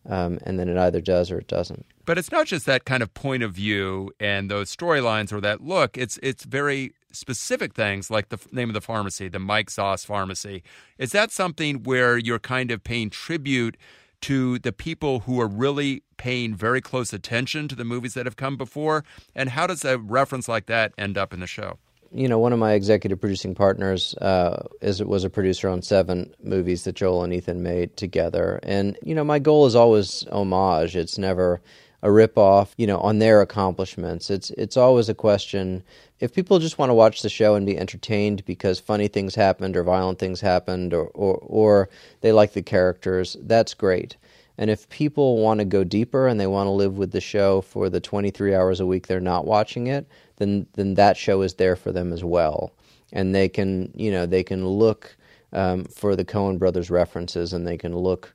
Um, 0.06 0.38
and 0.42 0.58
then 0.58 0.68
it 0.68 0.76
either 0.76 1.00
does 1.00 1.30
or 1.30 1.38
it 1.38 1.48
doesn't. 1.48 1.86
But 2.04 2.18
it's 2.18 2.30
not 2.30 2.46
just 2.46 2.66
that 2.66 2.84
kind 2.84 3.02
of 3.02 3.14
point 3.14 3.42
of 3.42 3.52
view 3.52 4.12
and 4.20 4.50
those 4.50 4.74
storylines 4.74 5.32
or 5.32 5.40
that 5.40 5.62
look. 5.62 5.96
It's 5.96 6.18
it's 6.22 6.44
very 6.44 6.92
specific 7.14 7.74
things 7.74 8.10
like 8.10 8.28
the 8.28 8.38
name 8.52 8.68
of 8.68 8.74
the 8.74 8.80
pharmacy, 8.80 9.28
the 9.28 9.38
Mike 9.38 9.70
Zoss 9.70 10.04
Pharmacy. 10.04 10.62
Is 10.98 11.12
that 11.12 11.30
something 11.30 11.82
where 11.82 12.18
you're 12.18 12.38
kind 12.38 12.70
of 12.70 12.84
paying 12.84 13.10
tribute 13.10 13.76
to 14.22 14.58
the 14.58 14.72
people 14.72 15.20
who 15.20 15.40
are 15.40 15.48
really 15.48 16.02
paying 16.16 16.54
very 16.54 16.80
close 16.80 17.12
attention 17.12 17.68
to 17.68 17.74
the 17.74 17.84
movies 17.84 18.14
that 18.14 18.26
have 18.26 18.36
come 18.36 18.56
before? 18.56 19.04
And 19.34 19.50
how 19.50 19.66
does 19.66 19.84
a 19.84 19.98
reference 19.98 20.48
like 20.48 20.66
that 20.66 20.92
end 20.96 21.18
up 21.18 21.32
in 21.32 21.40
the 21.40 21.46
show? 21.46 21.78
you 22.14 22.28
know, 22.28 22.38
one 22.38 22.52
of 22.52 22.60
my 22.60 22.72
executive 22.74 23.20
producing 23.20 23.56
partners 23.56 24.14
uh, 24.18 24.68
is 24.80 25.02
was 25.02 25.24
a 25.24 25.30
producer 25.30 25.68
on 25.68 25.82
seven 25.82 26.32
movies 26.42 26.84
that 26.84 26.94
Joel 26.94 27.24
and 27.24 27.32
Ethan 27.32 27.62
made 27.62 27.96
together, 27.96 28.60
and 28.62 28.96
you 29.02 29.16
know, 29.16 29.24
my 29.24 29.40
goal 29.40 29.66
is 29.66 29.74
always 29.74 30.24
homage. 30.30 30.94
It's 30.94 31.18
never 31.18 31.60
a 32.04 32.08
ripoff, 32.08 32.74
you 32.76 32.86
know, 32.86 32.98
on 32.98 33.18
their 33.18 33.40
accomplishments. 33.40 34.30
It's 34.30 34.50
it's 34.50 34.76
always 34.76 35.08
a 35.08 35.14
question. 35.14 35.82
If 36.20 36.34
people 36.34 36.58
just 36.58 36.78
want 36.78 36.90
to 36.90 36.94
watch 36.94 37.22
the 37.22 37.30
show 37.30 37.54
and 37.54 37.66
be 37.66 37.78
entertained 37.78 38.44
because 38.44 38.78
funny 38.78 39.08
things 39.08 39.34
happened 39.34 39.74
or 39.76 39.82
violent 39.82 40.18
things 40.18 40.42
happened 40.42 40.92
or 40.92 41.06
or, 41.14 41.36
or 41.38 41.88
they 42.20 42.30
like 42.30 42.52
the 42.52 42.62
characters, 42.62 43.38
that's 43.40 43.72
great. 43.72 44.16
And 44.58 44.70
if 44.70 44.88
people 44.90 45.38
want 45.38 45.60
to 45.60 45.64
go 45.64 45.82
deeper 45.82 46.28
and 46.28 46.38
they 46.38 46.46
want 46.46 46.66
to 46.66 46.72
live 46.72 46.98
with 46.98 47.10
the 47.10 47.22
show 47.22 47.62
for 47.62 47.88
the 47.88 48.00
23 48.00 48.54
hours 48.54 48.80
a 48.80 48.86
week 48.86 49.06
they're 49.06 49.18
not 49.18 49.46
watching 49.46 49.86
it, 49.86 50.06
then 50.36 50.66
then 50.74 50.94
that 50.94 51.16
show 51.16 51.40
is 51.40 51.54
there 51.54 51.74
for 51.74 51.90
them 51.90 52.12
as 52.12 52.22
well, 52.22 52.70
and 53.14 53.34
they 53.34 53.48
can 53.48 53.90
you 53.96 54.10
know 54.12 54.26
they 54.26 54.44
can 54.44 54.68
look 54.68 55.16
um, 55.54 55.84
for 55.84 56.14
the 56.16 56.24
Coen 56.24 56.58
Brothers 56.58 56.90
references, 56.90 57.54
and 57.54 57.66
they 57.66 57.78
can 57.78 57.96
look 57.96 58.34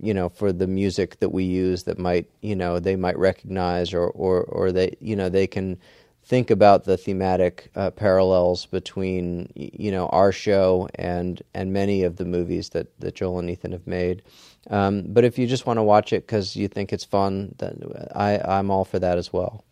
you 0.00 0.14
know 0.14 0.28
for 0.28 0.52
the 0.52 0.66
music 0.66 1.18
that 1.20 1.30
we 1.30 1.44
use 1.44 1.84
that 1.84 1.98
might 1.98 2.28
you 2.40 2.56
know 2.56 2.78
they 2.78 2.96
might 2.96 3.18
recognize 3.18 3.92
or 3.92 4.08
or 4.08 4.42
or 4.44 4.72
they 4.72 4.96
you 5.00 5.16
know 5.16 5.28
they 5.28 5.46
can 5.46 5.78
think 6.26 6.50
about 6.50 6.84
the 6.84 6.96
thematic 6.96 7.70
uh, 7.76 7.90
parallels 7.90 8.66
between 8.66 9.50
you 9.54 9.90
know 9.90 10.08
our 10.08 10.32
show 10.32 10.88
and 10.96 11.42
and 11.54 11.72
many 11.72 12.02
of 12.02 12.16
the 12.16 12.24
movies 12.24 12.70
that 12.70 12.88
that 13.00 13.14
Joel 13.14 13.38
and 13.38 13.50
Ethan 13.50 13.72
have 13.72 13.86
made. 13.86 14.22
Um, 14.68 15.04
but 15.06 15.24
if 15.24 15.38
you 15.38 15.46
just 15.46 15.66
want 15.66 15.78
to 15.78 15.84
watch 15.84 16.12
it 16.12 16.26
because 16.26 16.56
you 16.56 16.66
think 16.66 16.92
it's 16.92 17.04
fun, 17.04 17.54
then 17.58 17.80
I 18.14 18.38
I'm 18.38 18.70
all 18.70 18.84
for 18.84 18.98
that 18.98 19.18
as 19.18 19.32
well. 19.32 19.64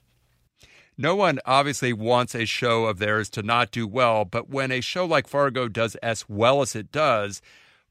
No 0.96 1.16
one 1.16 1.40
obviously 1.44 1.92
wants 1.92 2.36
a 2.36 2.44
show 2.44 2.84
of 2.84 3.00
theirs 3.00 3.28
to 3.30 3.42
not 3.42 3.72
do 3.72 3.88
well, 3.88 4.24
but 4.24 4.48
when 4.48 4.70
a 4.70 4.80
show 4.80 5.04
like 5.04 5.26
Fargo 5.26 5.66
does 5.66 5.96
as 5.96 6.28
well 6.28 6.62
as 6.62 6.76
it 6.76 6.92
does, 6.92 7.42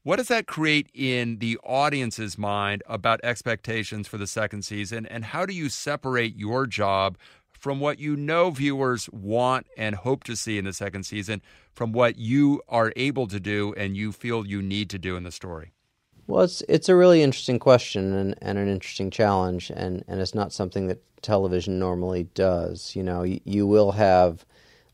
what 0.04 0.16
does 0.16 0.28
that 0.28 0.46
create 0.46 0.88
in 0.92 1.38
the 1.38 1.58
audience's 1.64 2.36
mind 2.36 2.82
about 2.86 3.20
expectations 3.24 4.06
for 4.06 4.18
the 4.18 4.26
second 4.26 4.62
season? 4.62 5.06
And 5.06 5.24
how 5.24 5.46
do 5.46 5.54
you 5.54 5.70
separate 5.70 6.36
your 6.36 6.66
job 6.66 7.16
from 7.48 7.80
what 7.80 7.98
you 7.98 8.14
know 8.14 8.50
viewers 8.50 9.08
want 9.10 9.66
and 9.78 9.94
hope 9.96 10.22
to 10.24 10.36
see 10.36 10.58
in 10.58 10.66
the 10.66 10.74
second 10.74 11.04
season 11.04 11.40
from 11.72 11.92
what 11.92 12.18
you 12.18 12.60
are 12.68 12.92
able 12.96 13.26
to 13.26 13.40
do 13.40 13.72
and 13.78 13.96
you 13.96 14.12
feel 14.12 14.46
you 14.46 14.60
need 14.60 14.90
to 14.90 14.98
do 14.98 15.16
in 15.16 15.22
the 15.22 15.32
story? 15.32 15.72
Well, 16.26 16.44
it's 16.44 16.62
it's 16.68 16.90
a 16.90 16.96
really 16.96 17.22
interesting 17.22 17.58
question 17.58 18.12
and, 18.12 18.34
and 18.40 18.58
an 18.58 18.68
interesting 18.68 19.10
challenge, 19.10 19.70
and, 19.70 20.04
and 20.08 20.20
it's 20.20 20.34
not 20.34 20.52
something 20.52 20.86
that 20.86 21.02
television 21.22 21.78
normally 21.78 22.24
does. 22.34 22.94
You 22.96 23.02
know, 23.02 23.22
you, 23.22 23.40
you 23.44 23.66
will 23.66 23.92
have 23.92 24.44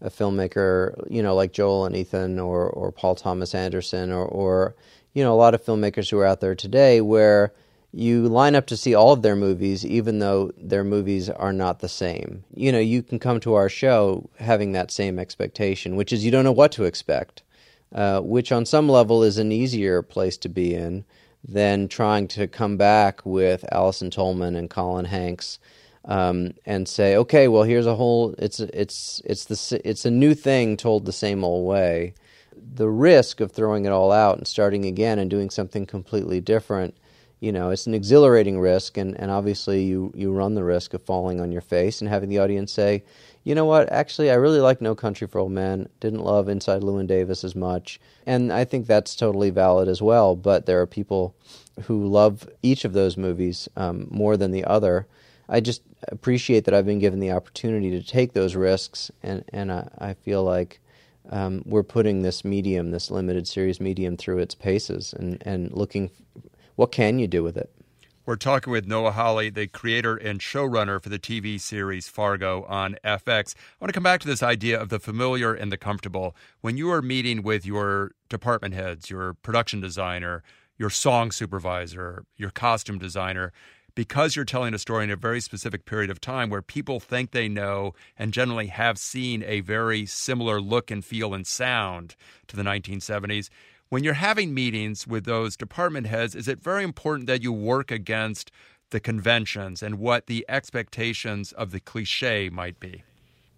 a 0.00 0.10
filmmaker, 0.10 0.94
you 1.10 1.22
know, 1.22 1.34
like 1.34 1.52
Joel 1.52 1.84
and 1.86 1.96
Ethan 1.96 2.38
or, 2.38 2.68
or 2.68 2.90
Paul 2.90 3.14
Thomas 3.14 3.54
Anderson 3.54 4.10
or, 4.12 4.24
or, 4.24 4.74
you 5.14 5.22
know, 5.22 5.32
a 5.32 5.36
lot 5.36 5.54
of 5.54 5.64
filmmakers 5.64 6.10
who 6.10 6.18
are 6.18 6.26
out 6.26 6.40
there 6.40 6.54
today 6.54 7.00
where– 7.00 7.52
you 7.92 8.28
line 8.28 8.54
up 8.54 8.66
to 8.66 8.76
see 8.76 8.94
all 8.94 9.12
of 9.12 9.22
their 9.22 9.36
movies, 9.36 9.84
even 9.84 10.20
though 10.20 10.52
their 10.56 10.84
movies 10.84 11.28
are 11.28 11.52
not 11.52 11.80
the 11.80 11.88
same. 11.88 12.44
You 12.54 12.70
know, 12.70 12.78
you 12.78 13.02
can 13.02 13.18
come 13.18 13.40
to 13.40 13.54
our 13.54 13.68
show 13.68 14.30
having 14.38 14.72
that 14.72 14.90
same 14.90 15.18
expectation, 15.18 15.96
which 15.96 16.12
is 16.12 16.24
you 16.24 16.30
don't 16.30 16.44
know 16.44 16.52
what 16.52 16.72
to 16.72 16.84
expect, 16.84 17.42
uh, 17.92 18.20
which 18.20 18.52
on 18.52 18.64
some 18.64 18.88
level 18.88 19.24
is 19.24 19.38
an 19.38 19.50
easier 19.50 20.02
place 20.02 20.36
to 20.38 20.48
be 20.48 20.74
in 20.74 21.04
than 21.46 21.88
trying 21.88 22.28
to 22.28 22.46
come 22.46 22.76
back 22.76 23.24
with 23.26 23.64
Allison 23.72 24.10
Tolman 24.10 24.54
and 24.54 24.70
Colin 24.70 25.06
Hanks. 25.06 25.58
Um, 26.02 26.54
and 26.64 26.88
say, 26.88 27.14
okay, 27.16 27.46
well, 27.46 27.62
here's 27.62 27.86
a 27.86 27.94
whole. 27.94 28.34
It's 28.38 28.58
it's 28.58 29.20
it's 29.22 29.44
the 29.44 29.82
it's 29.84 30.06
a 30.06 30.10
new 30.10 30.32
thing 30.32 30.78
told 30.78 31.04
the 31.04 31.12
same 31.12 31.44
old 31.44 31.66
way. 31.66 32.14
The 32.74 32.88
risk 32.88 33.40
of 33.40 33.52
throwing 33.52 33.84
it 33.84 33.90
all 33.90 34.12
out 34.12 34.38
and 34.38 34.46
starting 34.46 34.84
again 34.84 35.18
and 35.18 35.30
doing 35.30 35.50
something 35.50 35.86
completely 35.86 36.40
different 36.40 36.94
you 37.40 37.52
know, 37.52 37.70
it's 37.70 37.86
an 37.86 37.94
exhilarating 37.94 38.60
risk, 38.60 38.98
and, 38.98 39.18
and 39.18 39.30
obviously 39.30 39.82
you, 39.82 40.12
you 40.14 40.30
run 40.30 40.54
the 40.54 40.62
risk 40.62 40.92
of 40.92 41.02
falling 41.02 41.40
on 41.40 41.50
your 41.50 41.62
face 41.62 42.00
and 42.00 42.08
having 42.08 42.28
the 42.28 42.38
audience 42.38 42.70
say, 42.70 43.02
you 43.44 43.54
know 43.54 43.64
what, 43.64 43.90
actually, 43.90 44.30
I 44.30 44.34
really 44.34 44.60
like 44.60 44.82
No 44.82 44.94
Country 44.94 45.26
for 45.26 45.38
Old 45.38 45.52
Men, 45.52 45.88
didn't 46.00 46.22
love 46.22 46.50
Inside 46.50 46.82
Llewyn 46.82 47.06
Davis 47.06 47.42
as 47.42 47.56
much. 47.56 47.98
And 48.26 48.52
I 48.52 48.66
think 48.66 48.86
that's 48.86 49.16
totally 49.16 49.48
valid 49.48 49.88
as 49.88 50.02
well, 50.02 50.36
but 50.36 50.66
there 50.66 50.82
are 50.82 50.86
people 50.86 51.34
who 51.84 52.06
love 52.06 52.46
each 52.62 52.84
of 52.84 52.92
those 52.92 53.16
movies 53.16 53.70
um, 53.74 54.06
more 54.10 54.36
than 54.36 54.50
the 54.50 54.64
other. 54.66 55.06
I 55.48 55.60
just 55.60 55.80
appreciate 56.08 56.66
that 56.66 56.74
I've 56.74 56.84
been 56.84 56.98
given 56.98 57.20
the 57.20 57.32
opportunity 57.32 57.90
to 57.92 58.06
take 58.06 58.34
those 58.34 58.54
risks, 58.54 59.10
and, 59.22 59.44
and 59.50 59.72
I, 59.72 59.88
I 59.98 60.12
feel 60.12 60.44
like 60.44 60.78
um, 61.28 61.62
we're 61.66 61.82
putting 61.82 62.22
this 62.22 62.44
medium, 62.44 62.90
this 62.90 63.10
limited 63.10 63.46
series 63.46 63.80
medium, 63.80 64.16
through 64.16 64.38
its 64.38 64.54
paces 64.54 65.12
and, 65.12 65.42
and 65.46 65.72
looking 65.72 66.10
what 66.76 66.92
can 66.92 67.18
you 67.18 67.28
do 67.28 67.42
with 67.42 67.58
it? 67.58 67.70
We're 68.24 68.36
talking 68.36 68.70
with 68.70 68.86
Noah 68.86 69.10
Hawley, 69.12 69.50
the 69.50 69.66
creator 69.66 70.16
and 70.16 70.40
showrunner 70.40 71.02
for 71.02 71.10
the 71.10 71.18
TV 71.18 71.60
series 71.60 72.08
Fargo 72.08 72.64
on 72.64 72.96
FX. 73.04 73.54
I 73.54 73.76
want 73.80 73.88
to 73.88 73.92
come 73.92 74.02
back 74.02 74.20
to 74.20 74.26
this 74.26 74.42
idea 74.42 74.80
of 74.80 74.88
the 74.88 74.98
familiar 74.98 75.52
and 75.52 75.70
the 75.70 75.76
comfortable. 75.76 76.34
When 76.62 76.78
you 76.78 76.90
are 76.90 77.02
meeting 77.02 77.42
with 77.42 77.66
your 77.66 78.12
department 78.30 78.72
heads, 78.72 79.10
your 79.10 79.34
production 79.34 79.80
designer, 79.80 80.42
your 80.78 80.88
song 80.88 81.32
supervisor, 81.32 82.24
your 82.36 82.50
costume 82.50 82.98
designer, 82.98 83.52
because 83.94 84.36
you're 84.36 84.44
telling 84.44 84.74
a 84.74 84.78
story 84.78 85.04
in 85.04 85.10
a 85.10 85.16
very 85.16 85.40
specific 85.40 85.84
period 85.84 86.10
of 86.10 86.20
time 86.20 86.50
where 86.50 86.62
people 86.62 87.00
think 87.00 87.30
they 87.30 87.48
know 87.48 87.94
and 88.18 88.32
generally 88.32 88.68
have 88.68 88.98
seen 88.98 89.42
a 89.44 89.60
very 89.60 90.06
similar 90.06 90.60
look 90.60 90.90
and 90.90 91.04
feel 91.04 91.34
and 91.34 91.46
sound 91.46 92.16
to 92.48 92.56
the 92.56 92.62
1970s, 92.62 93.48
when 93.88 94.04
you're 94.04 94.14
having 94.14 94.54
meetings 94.54 95.06
with 95.06 95.24
those 95.24 95.56
department 95.56 96.06
heads, 96.06 96.34
is 96.34 96.48
it 96.48 96.62
very 96.62 96.84
important 96.84 97.26
that 97.26 97.42
you 97.42 97.52
work 97.52 97.90
against 97.90 98.50
the 98.90 99.00
conventions 99.00 99.82
and 99.82 99.98
what 99.98 100.26
the 100.26 100.44
expectations 100.48 101.52
of 101.52 101.70
the 101.70 101.80
cliche 101.80 102.48
might 102.48 102.78
be? 102.80 103.02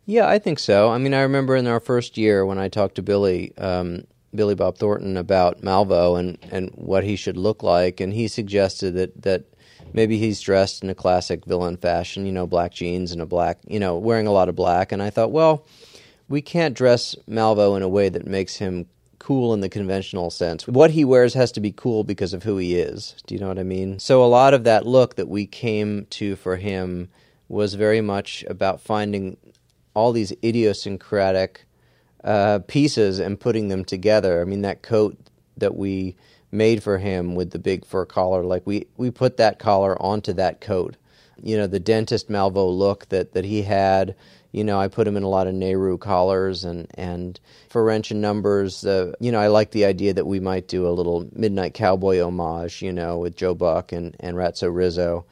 Yeah, 0.06 0.26
I 0.26 0.38
think 0.38 0.58
so. 0.58 0.90
I 0.90 0.98
mean, 0.98 1.14
I 1.14 1.20
remember 1.20 1.54
in 1.54 1.66
our 1.66 1.80
first 1.80 2.18
year 2.18 2.44
when 2.44 2.58
I 2.58 2.68
talked 2.68 2.96
to 2.96 3.02
Billy, 3.02 3.56
um, 3.58 4.04
Billy 4.34 4.54
Bob 4.54 4.78
Thornton 4.78 5.16
about 5.16 5.60
Malvo 5.60 6.18
and, 6.18 6.38
and 6.50 6.70
what 6.74 7.04
he 7.04 7.14
should 7.14 7.36
look 7.36 7.62
like, 7.62 8.00
and 8.00 8.12
he 8.12 8.26
suggested 8.26 8.94
that 8.94 9.22
that 9.22 9.44
maybe 9.92 10.18
he's 10.18 10.40
dressed 10.40 10.82
in 10.82 10.90
a 10.90 10.94
classic 10.94 11.44
villain 11.44 11.76
fashion, 11.76 12.26
you 12.26 12.32
know, 12.32 12.46
black 12.46 12.72
jeans 12.72 13.12
and 13.12 13.20
a 13.20 13.26
black, 13.26 13.58
you 13.66 13.80
know, 13.80 13.96
wearing 13.96 14.26
a 14.26 14.32
lot 14.32 14.48
of 14.48 14.56
black. 14.56 14.92
And 14.92 15.02
I 15.02 15.10
thought, 15.10 15.32
well, 15.32 15.66
we 16.28 16.40
can't 16.40 16.76
dress 16.76 17.14
Malvo 17.28 17.76
in 17.76 17.82
a 17.82 17.88
way 17.88 18.08
that 18.08 18.26
makes 18.26 18.56
him 18.56 18.86
cool 19.18 19.54
in 19.54 19.60
the 19.60 19.68
conventional 19.68 20.30
sense. 20.30 20.66
What 20.66 20.90
he 20.90 21.04
wears 21.04 21.34
has 21.34 21.52
to 21.52 21.60
be 21.60 21.70
cool 21.72 22.02
because 22.02 22.34
of 22.34 22.42
who 22.42 22.56
he 22.56 22.74
is. 22.74 23.14
Do 23.26 23.34
you 23.34 23.40
know 23.40 23.48
what 23.48 23.58
I 23.58 23.62
mean? 23.62 23.98
So 23.98 24.24
a 24.24 24.26
lot 24.26 24.52
of 24.52 24.64
that 24.64 24.86
look 24.86 25.14
that 25.16 25.28
we 25.28 25.46
came 25.46 26.06
to 26.10 26.34
for 26.36 26.56
him 26.56 27.08
was 27.48 27.74
very 27.74 28.00
much 28.00 28.44
about 28.48 28.80
finding 28.80 29.36
all 29.94 30.10
these 30.10 30.32
idiosyncratic 30.42 31.66
uh, 32.24 32.60
pieces 32.66 33.18
and 33.18 33.38
putting 33.38 33.68
them 33.68 33.84
together. 33.84 34.40
I 34.40 34.44
mean, 34.44 34.62
that 34.62 34.82
coat 34.82 35.16
that 35.56 35.76
we 35.76 36.16
made 36.52 36.82
for 36.82 36.98
him 36.98 37.34
with 37.34 37.50
the 37.50 37.58
big 37.58 37.84
fur 37.84 38.04
collar, 38.04 38.44
like 38.44 38.66
we, 38.66 38.86
we 38.96 39.10
put 39.10 39.38
that 39.38 39.58
collar 39.58 40.00
onto 40.00 40.32
that 40.34 40.60
coat. 40.60 40.96
You 41.42 41.56
know, 41.56 41.66
the 41.66 41.80
dentist 41.80 42.28
Malvo 42.28 42.76
look 42.76 43.08
that, 43.08 43.32
that 43.32 43.44
he 43.44 43.62
had 43.62 44.14
you 44.52 44.64
know, 44.64 44.78
I 44.78 44.88
put 44.88 45.08
him 45.08 45.16
in 45.16 45.22
a 45.22 45.28
lot 45.28 45.46
of 45.46 45.54
Nehru 45.54 45.96
collars 45.96 46.64
and, 46.64 46.86
and 46.94 47.40
for 47.70 47.82
wrench 47.82 48.10
and 48.10 48.20
numbers. 48.20 48.84
Uh, 48.84 49.12
you 49.18 49.32
know, 49.32 49.40
I 49.40 49.46
like 49.46 49.70
the 49.70 49.86
idea 49.86 50.12
that 50.12 50.26
we 50.26 50.40
might 50.40 50.68
do 50.68 50.86
a 50.86 50.90
little 50.90 51.26
Midnight 51.32 51.72
Cowboy 51.72 52.20
homage, 52.20 52.82
you 52.82 52.92
know, 52.92 53.18
with 53.18 53.34
Joe 53.34 53.54
Buck 53.54 53.92
and, 53.92 54.14
and 54.20 54.36
Ratso 54.36 54.72
Rizzo. 54.72 55.24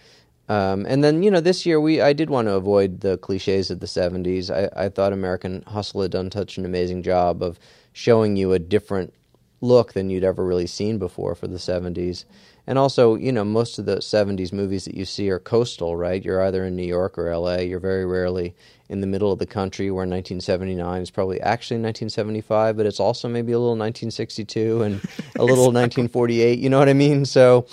Um, 0.49 0.85
and 0.89 1.05
then, 1.05 1.23
you 1.23 1.31
know, 1.31 1.41
this 1.41 1.65
year 1.65 1.81
we 1.81 2.01
I 2.01 2.13
did 2.13 2.31
want 2.31 2.49
to 2.49 2.55
avoid 2.55 3.03
the 3.03 3.19
cliches 3.19 3.71
of 3.71 3.81
the 3.81 3.87
70s. 3.87 4.51
I, 4.51 4.85
I 4.85 4.89
thought 4.89 5.13
American 5.13 5.63
Hustle 5.67 6.03
had 6.03 6.11
done 6.11 6.33
such 6.33 6.57
an 6.59 6.65
amazing 6.65 7.03
job 7.03 7.43
of 7.43 7.59
showing 7.93 8.37
you 8.37 8.53
a 8.53 8.59
different 8.59 9.13
look 9.61 9.93
than 9.93 10.11
you'd 10.11 10.25
ever 10.25 10.45
really 10.45 10.67
seen 10.67 10.99
before 10.99 11.35
for 11.35 11.47
the 11.47 11.59
70s. 11.59 12.25
And 12.67 12.79
also, 12.79 13.17
you 13.17 13.33
know, 13.33 13.45
most 13.45 13.79
of 13.79 13.87
the 13.87 13.97
70s 13.97 14.53
movies 14.53 14.85
that 14.85 14.95
you 14.95 15.05
see 15.05 15.31
are 15.31 15.39
coastal, 15.39 15.97
right? 15.97 16.25
You're 16.25 16.43
either 16.43 16.65
in 16.65 16.77
New 16.77 16.87
York 16.87 17.19
or 17.19 17.35
LA. 17.35 17.57
You're 17.57 17.81
very 17.81 18.07
rarely 18.07 18.55
in 18.89 19.01
the 19.01 19.07
middle 19.07 19.33
of 19.33 19.39
the 19.39 19.47
country 19.47 19.91
where 19.91 20.07
1979 20.07 21.03
is 21.03 21.11
probably 21.11 21.41
actually 21.41 21.81
1975, 21.81 22.77
but 22.77 22.87
it's 22.87 23.01
also 23.01 23.29
maybe 23.29 23.53
a 23.53 23.59
little 23.59 23.77
1962 23.77 24.83
and 24.83 24.95
a 25.37 25.45
little 25.45 25.73
1948. 25.73 26.59
You 26.59 26.71
know 26.71 26.79
what 26.79 26.89
I 26.89 26.95
mean? 26.95 27.25
So 27.25 27.67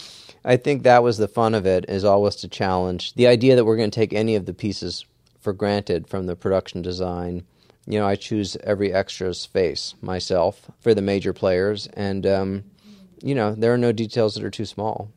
I 0.43 0.57
think 0.57 0.83
that 0.83 1.03
was 1.03 1.17
the 1.17 1.27
fun 1.27 1.53
of 1.53 1.65
it, 1.65 1.85
is 1.89 2.05
always 2.05 2.35
to 2.37 2.47
challenge 2.47 3.13
the 3.15 3.27
idea 3.27 3.55
that 3.55 3.65
we're 3.65 3.77
going 3.77 3.91
to 3.91 3.99
take 3.99 4.13
any 4.13 4.35
of 4.35 4.45
the 4.45 4.53
pieces 4.53 5.05
for 5.39 5.53
granted 5.53 6.07
from 6.07 6.25
the 6.25 6.35
production 6.35 6.81
design. 6.81 7.43
You 7.87 7.99
know, 7.99 8.05
I 8.05 8.15
choose 8.15 8.57
every 8.63 8.91
extra's 8.91 9.45
face 9.45 9.95
myself 10.01 10.69
for 10.79 10.93
the 10.93 11.01
major 11.01 11.31
players, 11.33 11.87
and 11.93 12.25
um, 12.25 12.63
you 13.23 13.33
know, 13.33 13.55
there 13.55 13.73
are 13.73 13.77
no 13.77 13.91
details 13.91 14.35
that 14.35 14.43
are 14.43 14.51
too 14.51 14.65
small. 14.65 15.11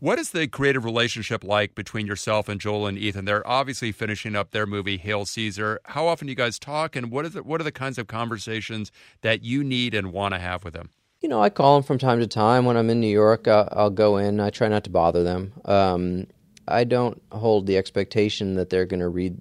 What 0.00 0.18
is 0.18 0.30
the 0.30 0.46
creative 0.46 0.84
relationship 0.84 1.42
like 1.42 1.74
between 1.74 2.06
yourself 2.06 2.48
and 2.48 2.60
Joel 2.60 2.86
and 2.86 2.96
Ethan? 2.96 3.24
They're 3.24 3.46
obviously 3.46 3.90
finishing 3.90 4.36
up 4.36 4.52
their 4.52 4.64
movie 4.64 4.96
Hail 4.96 5.26
Caesar. 5.26 5.80
How 5.86 6.06
often 6.06 6.28
do 6.28 6.30
you 6.30 6.36
guys 6.36 6.58
talk, 6.58 6.94
and 6.94 7.10
what 7.10 7.26
is 7.26 7.34
it, 7.34 7.44
what 7.44 7.60
are 7.60 7.64
the 7.64 7.72
kinds 7.72 7.98
of 7.98 8.06
conversations 8.06 8.92
that 9.22 9.42
you 9.42 9.64
need 9.64 9.94
and 9.94 10.12
want 10.12 10.34
to 10.34 10.40
have 10.40 10.64
with 10.64 10.74
them? 10.74 10.90
You 11.20 11.28
know, 11.28 11.42
I 11.42 11.50
call 11.50 11.74
them 11.74 11.82
from 11.82 11.98
time 11.98 12.20
to 12.20 12.28
time. 12.28 12.64
When 12.64 12.76
I'm 12.76 12.90
in 12.90 13.00
New 13.00 13.08
York, 13.08 13.48
I'll, 13.48 13.68
I'll 13.72 13.90
go 13.90 14.18
in. 14.18 14.38
I 14.38 14.50
try 14.50 14.68
not 14.68 14.84
to 14.84 14.90
bother 14.90 15.24
them. 15.24 15.52
Um, 15.64 16.28
I 16.68 16.84
don't 16.84 17.20
hold 17.32 17.66
the 17.66 17.76
expectation 17.76 18.54
that 18.54 18.70
they're 18.70 18.86
going 18.86 19.00
to 19.00 19.08
read 19.08 19.40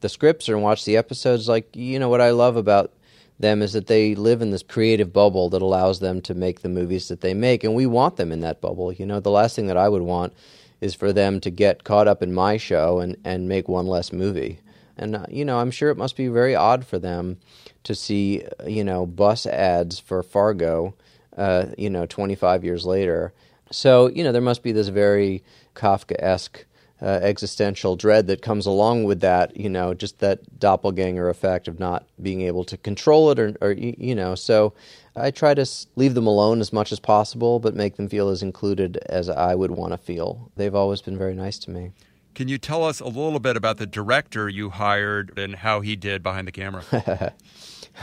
the 0.00 0.08
scripts 0.08 0.48
or 0.48 0.58
watch 0.58 0.84
the 0.84 0.96
episodes. 0.96 1.48
Like, 1.48 1.74
you 1.74 1.98
know, 1.98 2.08
what 2.08 2.20
I 2.20 2.30
love 2.30 2.56
about 2.56 2.92
them 3.40 3.62
is 3.62 3.72
that 3.72 3.86
they 3.86 4.14
live 4.14 4.42
in 4.42 4.50
this 4.50 4.62
creative 4.62 5.12
bubble 5.12 5.48
that 5.48 5.62
allows 5.62 5.98
them 6.00 6.20
to 6.20 6.34
make 6.34 6.60
the 6.60 6.68
movies 6.68 7.08
that 7.08 7.22
they 7.22 7.34
make 7.34 7.64
and 7.64 7.74
we 7.74 7.86
want 7.86 8.16
them 8.16 8.30
in 8.30 8.40
that 8.40 8.60
bubble 8.60 8.92
you 8.92 9.06
know 9.06 9.18
the 9.18 9.30
last 9.30 9.56
thing 9.56 9.66
that 9.66 9.78
i 9.78 9.88
would 9.88 10.02
want 10.02 10.32
is 10.80 10.94
for 10.94 11.12
them 11.12 11.40
to 11.40 11.50
get 11.50 11.82
caught 11.82 12.06
up 12.06 12.22
in 12.22 12.32
my 12.32 12.56
show 12.56 13.00
and, 13.00 13.16
and 13.24 13.48
make 13.48 13.66
one 13.66 13.86
less 13.86 14.12
movie 14.12 14.60
and 14.96 15.16
uh, 15.16 15.24
you 15.30 15.44
know 15.44 15.58
i'm 15.58 15.70
sure 15.70 15.90
it 15.90 15.96
must 15.96 16.16
be 16.16 16.28
very 16.28 16.54
odd 16.54 16.86
for 16.86 16.98
them 16.98 17.38
to 17.82 17.94
see 17.94 18.44
you 18.66 18.84
know 18.84 19.06
bus 19.06 19.46
ads 19.46 19.98
for 19.98 20.22
fargo 20.22 20.94
uh, 21.36 21.66
you 21.78 21.88
know 21.88 22.04
25 22.04 22.62
years 22.62 22.84
later 22.84 23.32
so 23.72 24.08
you 24.08 24.22
know 24.22 24.32
there 24.32 24.42
must 24.42 24.62
be 24.62 24.72
this 24.72 24.88
very 24.88 25.42
kafkaesque 25.74 26.64
uh, 27.02 27.20
existential 27.22 27.96
dread 27.96 28.26
that 28.26 28.42
comes 28.42 28.66
along 28.66 29.04
with 29.04 29.20
that, 29.20 29.56
you 29.56 29.68
know, 29.68 29.94
just 29.94 30.18
that 30.18 30.58
doppelganger 30.58 31.28
effect 31.28 31.68
of 31.68 31.78
not 31.78 32.06
being 32.22 32.42
able 32.42 32.64
to 32.64 32.76
control 32.76 33.30
it 33.30 33.38
or, 33.38 33.56
or 33.60 33.72
you 33.72 34.14
know, 34.14 34.34
so 34.34 34.74
I 35.16 35.30
try 35.30 35.54
to 35.54 35.66
leave 35.96 36.14
them 36.14 36.26
alone 36.26 36.60
as 36.60 36.72
much 36.72 36.92
as 36.92 37.00
possible, 37.00 37.58
but 37.58 37.74
make 37.74 37.96
them 37.96 38.08
feel 38.08 38.28
as 38.28 38.42
included 38.42 38.98
as 39.06 39.28
I 39.28 39.54
would 39.54 39.70
want 39.70 39.92
to 39.92 39.98
feel. 39.98 40.50
They've 40.56 40.74
always 40.74 41.00
been 41.00 41.18
very 41.18 41.34
nice 41.34 41.58
to 41.60 41.70
me. 41.70 41.92
Can 42.34 42.48
you 42.48 42.58
tell 42.58 42.84
us 42.84 43.00
a 43.00 43.06
little 43.06 43.40
bit 43.40 43.56
about 43.56 43.78
the 43.78 43.86
director 43.86 44.48
you 44.48 44.70
hired 44.70 45.36
and 45.36 45.56
how 45.56 45.80
he 45.80 45.96
did 45.96 46.22
behind 46.22 46.46
the 46.46 46.52
camera? 46.52 47.34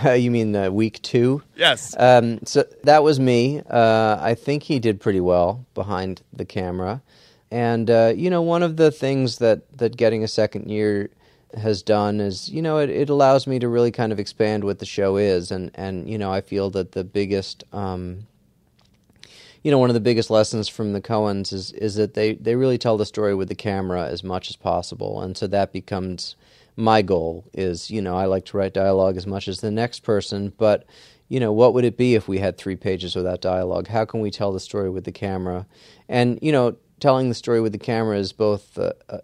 you 0.15 0.31
mean 0.31 0.55
uh, 0.55 0.69
week 0.69 1.01
two? 1.01 1.41
Yes. 1.55 1.95
Um, 1.97 2.39
so 2.45 2.65
that 2.83 3.03
was 3.03 3.19
me. 3.19 3.61
Uh, 3.69 4.17
I 4.19 4.35
think 4.35 4.63
he 4.63 4.79
did 4.79 4.99
pretty 4.99 5.21
well 5.21 5.65
behind 5.73 6.21
the 6.33 6.45
camera. 6.45 7.01
And 7.51 7.89
uh, 7.89 8.13
you 8.15 8.29
know, 8.29 8.41
one 8.41 8.63
of 8.63 8.77
the 8.77 8.91
things 8.91 9.37
that 9.37 9.77
that 9.77 9.95
getting 9.97 10.23
a 10.23 10.27
second 10.27 10.69
year 10.69 11.09
has 11.55 11.81
done 11.81 12.19
is, 12.19 12.49
you 12.49 12.61
know, 12.61 12.77
it, 12.77 12.89
it 12.89 13.09
allows 13.09 13.47
me 13.47 13.57
to 13.59 13.69
really 13.69 13.91
kind 13.91 14.11
of 14.11 14.19
expand 14.19 14.63
what 14.63 14.79
the 14.79 14.85
show 14.85 15.17
is, 15.17 15.51
and 15.51 15.71
and 15.75 16.09
you 16.09 16.17
know, 16.17 16.31
I 16.31 16.41
feel 16.41 16.69
that 16.71 16.91
the 16.91 17.03
biggest, 17.03 17.63
um, 17.71 18.27
you 19.63 19.71
know, 19.71 19.79
one 19.79 19.89
of 19.89 19.93
the 19.93 20.01
biggest 20.01 20.29
lessons 20.29 20.67
from 20.67 20.91
the 20.93 21.01
Coens 21.01 21.53
is 21.53 21.71
is 21.71 21.95
that 21.95 22.15
they 22.15 22.33
they 22.33 22.55
really 22.55 22.77
tell 22.77 22.97
the 22.97 23.05
story 23.05 23.33
with 23.33 23.47
the 23.47 23.55
camera 23.55 24.07
as 24.07 24.23
much 24.23 24.49
as 24.49 24.57
possible, 24.57 25.21
and 25.21 25.37
so 25.37 25.47
that 25.47 25.71
becomes 25.71 26.35
my 26.75 27.01
goal. 27.01 27.45
Is 27.53 27.89
you 27.89 28.01
know, 28.01 28.17
I 28.17 28.25
like 28.25 28.43
to 28.45 28.57
write 28.57 28.73
dialogue 28.73 29.15
as 29.15 29.25
much 29.25 29.47
as 29.47 29.61
the 29.61 29.71
next 29.71 30.01
person, 30.01 30.51
but 30.57 30.85
you 31.29 31.39
know, 31.39 31.51
what 31.51 31.73
would 31.73 31.85
it 31.85 31.97
be 31.97 32.15
if 32.15 32.27
we 32.27 32.39
had 32.39 32.57
three 32.57 32.75
pages 32.75 33.15
without 33.15 33.41
dialogue? 33.41 33.87
How 33.87 34.05
can 34.05 34.19
we 34.21 34.31
tell 34.31 34.51
the 34.51 34.59
story 34.59 34.89
with 34.89 35.03
the 35.05 35.11
camera? 35.11 35.65
And 36.07 36.39
you 36.41 36.51
know, 36.51 36.77
telling 36.99 37.29
the 37.29 37.35
story 37.35 37.61
with 37.61 37.71
the 37.71 37.77
camera 37.77 38.17
is 38.17 38.33
both 38.33 38.77
uh, 38.77 38.93
uh, 39.09 39.19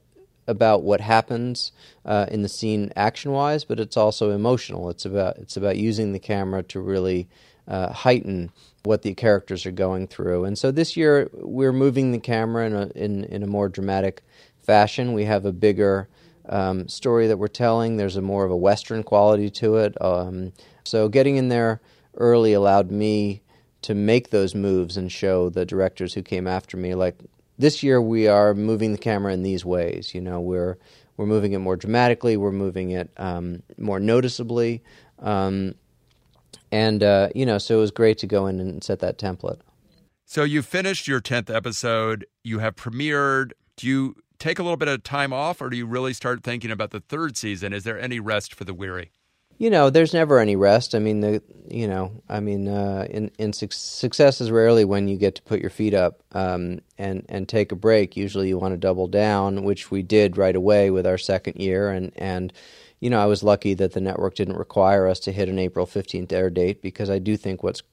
about 0.48 0.84
what 0.84 1.02
happens 1.02 1.72
uh, 2.06 2.26
in 2.30 2.42
the 2.42 2.50
scene 2.50 2.92
action 2.96 3.32
wise, 3.32 3.64
but 3.64 3.80
it's 3.80 3.98
also 3.98 4.32
emotional. 4.32 4.90
It's 4.90 5.06
about 5.06 5.38
it's 5.38 5.58
about 5.58 5.78
using 5.78 6.12
the 6.12 6.20
camera 6.20 6.64
to 6.64 6.80
really 6.80 7.28
uh, 7.68 7.92
heighten 7.94 8.52
what 8.84 9.02
the 9.02 9.14
characters 9.14 9.66
are 9.66 9.72
going 9.72 10.08
through. 10.08 10.44
And 10.44 10.58
so 10.58 10.72
this 10.72 10.98
year 10.98 11.30
we're 11.34 11.72
moving 11.74 12.12
the 12.12 12.20
camera 12.20 12.66
in 12.66 12.74
a 12.74 12.88
in, 12.96 13.24
in 13.26 13.44
a 13.44 13.48
more 13.48 13.70
dramatic 13.70 14.24
fashion. 14.62 15.14
We 15.14 15.26
have 15.26 15.46
a 15.46 15.54
bigger 15.54 16.10
um, 16.50 16.90
story 16.90 17.28
that 17.28 17.38
we're 17.38 17.48
telling. 17.48 17.96
There's 17.98 18.18
a 18.18 18.22
more 18.22 18.44
of 18.44 18.52
a 18.52 18.58
western 18.58 19.04
quality 19.04 19.50
to 19.52 19.78
it. 19.78 20.00
Um, 20.02 20.52
so 20.84 21.08
getting 21.08 21.38
in 21.38 21.48
there 21.48 21.80
early 22.18 22.54
allowed 22.54 22.92
me 22.92 23.42
to 23.84 23.94
make 23.94 24.30
those 24.30 24.56
moves 24.56 24.98
and 24.98 25.12
show 25.12 25.50
the 25.50 25.66
directors 25.66 26.14
who 26.14 26.22
came 26.22 26.48
after 26.48 26.78
me 26.78 26.96
like 26.96 27.16
this 27.58 27.84
year 27.84 28.02
we 28.02 28.28
are 28.28 28.54
moving 28.54 28.92
the 28.92 28.98
camera 28.98 29.34
in 29.34 29.44
these 29.44 29.66
ways. 29.66 30.14
You 30.14 30.22
know, 30.22 30.40
we're 30.40 30.78
we're 31.18 31.26
moving 31.26 31.54
it 31.54 31.60
more 31.60 31.76
dramatically. 31.76 32.38
We're 32.38 32.52
moving 32.52 32.92
it 32.92 33.12
um, 33.18 33.64
more 33.78 34.00
noticeably, 34.00 34.84
um, 35.20 35.76
and 36.72 37.04
uh, 37.04 37.30
you 37.36 37.46
know, 37.46 37.58
so 37.58 37.78
it 37.78 37.82
was 37.82 37.92
great 37.92 38.18
to 38.20 38.28
go 38.28 38.48
in 38.48 38.60
and 38.60 38.84
set 38.84 39.00
that 39.00 39.18
template. 39.18 39.60
So 40.26 40.44
you 40.44 40.62
finished 40.62 41.08
your 41.08 41.20
tenth 41.20 41.50
episode. 41.50 42.26
You 42.44 42.60
have 42.60 42.76
premiered. 42.76 43.52
Do 43.78 43.88
you 43.88 44.16
take 44.40 44.60
a 44.60 44.64
little 44.64 44.78
bit 44.78 44.88
of 44.88 45.04
time 45.04 45.32
off, 45.32 45.62
or 45.62 45.70
do 45.70 45.78
you 45.78 45.86
really 45.86 46.14
start 46.14 46.44
thinking 46.44 46.72
about 46.72 46.92
the 46.92 47.00
third 47.00 47.38
season? 47.38 47.74
Is 47.74 47.84
there 47.84 48.00
any 48.00 48.20
rest 48.20 48.54
for 48.54 48.64
the 48.64 48.74
weary? 48.74 49.12
You 49.64 49.70
know, 49.70 49.90
there's 49.90 50.14
never 50.14 50.40
any 50.40 50.58
rest. 50.58 50.94
I 50.94 51.00
mean, 51.00 51.22
the 51.22 51.42
you 51.70 51.88
know, 51.88 52.12
I 52.28 52.42
mean, 52.42 52.68
uh, 52.68 53.08
in 53.10 53.32
in 53.40 53.54
su- 53.54 53.70
success 53.72 54.42
is 54.42 54.52
rarely 54.52 54.84
when 54.84 55.08
you 55.08 55.16
get 55.16 55.36
to 55.36 55.42
put 55.42 55.62
your 55.62 55.70
feet 55.70 55.94
up 55.94 56.22
um, 56.34 56.82
and 56.98 57.26
and 57.30 57.48
take 57.48 57.72
a 57.72 57.78
break. 57.78 58.18
Usually, 58.18 58.50
you 58.50 58.58
want 58.58 58.74
to 58.74 58.78
double 58.78 59.08
down, 59.08 59.64
which 59.64 59.90
we 59.90 60.04
did 60.04 60.36
right 60.36 60.58
away 60.58 60.92
with 60.92 61.08
our 61.08 61.18
second 61.18 61.62
year, 61.62 61.90
and 61.92 62.12
and 62.18 62.52
you 63.00 63.10
know, 63.10 63.22
I 63.22 63.26
was 63.26 63.42
lucky 63.42 63.74
that 63.76 63.94
the 63.94 64.02
network 64.02 64.36
didn't 64.36 64.58
require 64.58 65.08
us 65.08 65.22
to 65.22 65.32
hit 65.32 65.48
an 65.48 65.60
April 65.60 65.88
15th 65.88 66.34
air 66.34 66.50
date 66.50 66.82
because 66.82 67.10
I 67.10 67.20
do 67.20 67.38
think 67.38 67.64
what's 67.64 67.84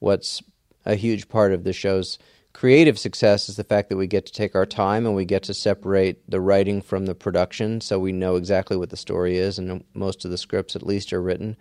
what's 0.00 0.42
a 0.84 0.96
huge 0.96 1.28
part 1.28 1.52
of 1.52 1.62
the 1.62 1.72
show's 1.72 2.18
creative 2.52 2.98
success 2.98 3.48
is 3.48 3.56
the 3.56 3.64
fact 3.64 3.88
that 3.88 3.96
we 3.96 4.06
get 4.06 4.26
to 4.26 4.32
take 4.32 4.54
our 4.54 4.66
time 4.66 5.06
and 5.06 5.14
we 5.14 5.24
get 5.24 5.42
to 5.42 5.54
separate 5.54 6.18
the 6.30 6.40
writing 6.40 6.82
from 6.82 7.06
the 7.06 7.14
production 7.14 7.80
so 7.80 7.98
we 7.98 8.12
know 8.12 8.36
exactly 8.36 8.76
what 8.76 8.90
the 8.90 8.96
story 8.96 9.38
is 9.38 9.58
and 9.58 9.82
most 9.94 10.24
of 10.24 10.30
the 10.30 10.38
scripts 10.38 10.76
at 10.76 10.86
least 10.86 11.12
are 11.12 11.22
written 11.22 11.56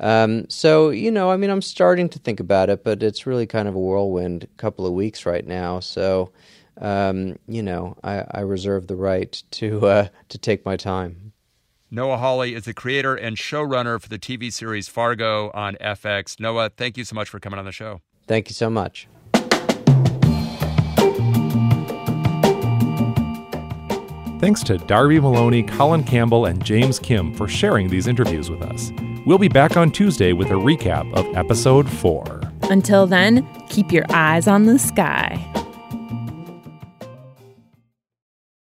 um, 0.00 0.48
so 0.48 0.90
you 0.90 1.10
know 1.10 1.30
i 1.30 1.36
mean 1.36 1.50
i'm 1.50 1.62
starting 1.62 2.08
to 2.08 2.18
think 2.18 2.40
about 2.40 2.68
it 2.68 2.84
but 2.84 3.02
it's 3.02 3.26
really 3.26 3.46
kind 3.46 3.68
of 3.68 3.74
a 3.74 3.78
whirlwind 3.78 4.46
couple 4.56 4.86
of 4.86 4.92
weeks 4.92 5.24
right 5.24 5.46
now 5.46 5.80
so 5.80 6.30
um, 6.80 7.38
you 7.46 7.62
know 7.62 7.96
I, 8.02 8.24
I, 8.32 8.40
reserve 8.40 8.88
the 8.88 8.96
right 8.96 9.40
to 9.52 9.86
uh, 9.86 10.08
to 10.28 10.38
take 10.38 10.64
my 10.64 10.76
time 10.76 11.32
Noah 11.88 12.16
Hawley 12.16 12.56
is 12.56 12.64
the 12.64 12.74
creator 12.74 13.14
and 13.14 13.36
showrunner 13.36 14.00
for 14.00 14.08
the 14.08 14.18
TV 14.18 14.52
series 14.52 14.88
Fargo 14.88 15.52
on 15.54 15.76
FX. 15.76 16.40
Noah, 16.40 16.70
thank 16.70 16.96
you 16.96 17.04
so 17.04 17.14
much 17.14 17.28
for 17.28 17.38
coming 17.38 17.56
on 17.56 17.64
the 17.64 17.70
show. 17.70 18.00
Thank 18.26 18.48
you 18.48 18.54
so 18.54 18.68
much. 18.68 19.06
Thanks 24.44 24.62
to 24.64 24.76
Darby 24.76 25.18
Maloney, 25.18 25.62
Colin 25.62 26.04
Campbell, 26.04 26.44
and 26.44 26.62
James 26.62 26.98
Kim 26.98 27.32
for 27.32 27.48
sharing 27.48 27.88
these 27.88 28.06
interviews 28.06 28.50
with 28.50 28.60
us. 28.60 28.92
We'll 29.24 29.38
be 29.38 29.48
back 29.48 29.78
on 29.78 29.90
Tuesday 29.90 30.34
with 30.34 30.50
a 30.50 30.54
recap 30.54 31.10
of 31.14 31.34
episode 31.34 31.88
4. 31.88 32.42
Until 32.64 33.06
then, 33.06 33.48
keep 33.70 33.90
your 33.90 34.04
eyes 34.10 34.46
on 34.46 34.66
the 34.66 34.78
sky. 34.78 35.42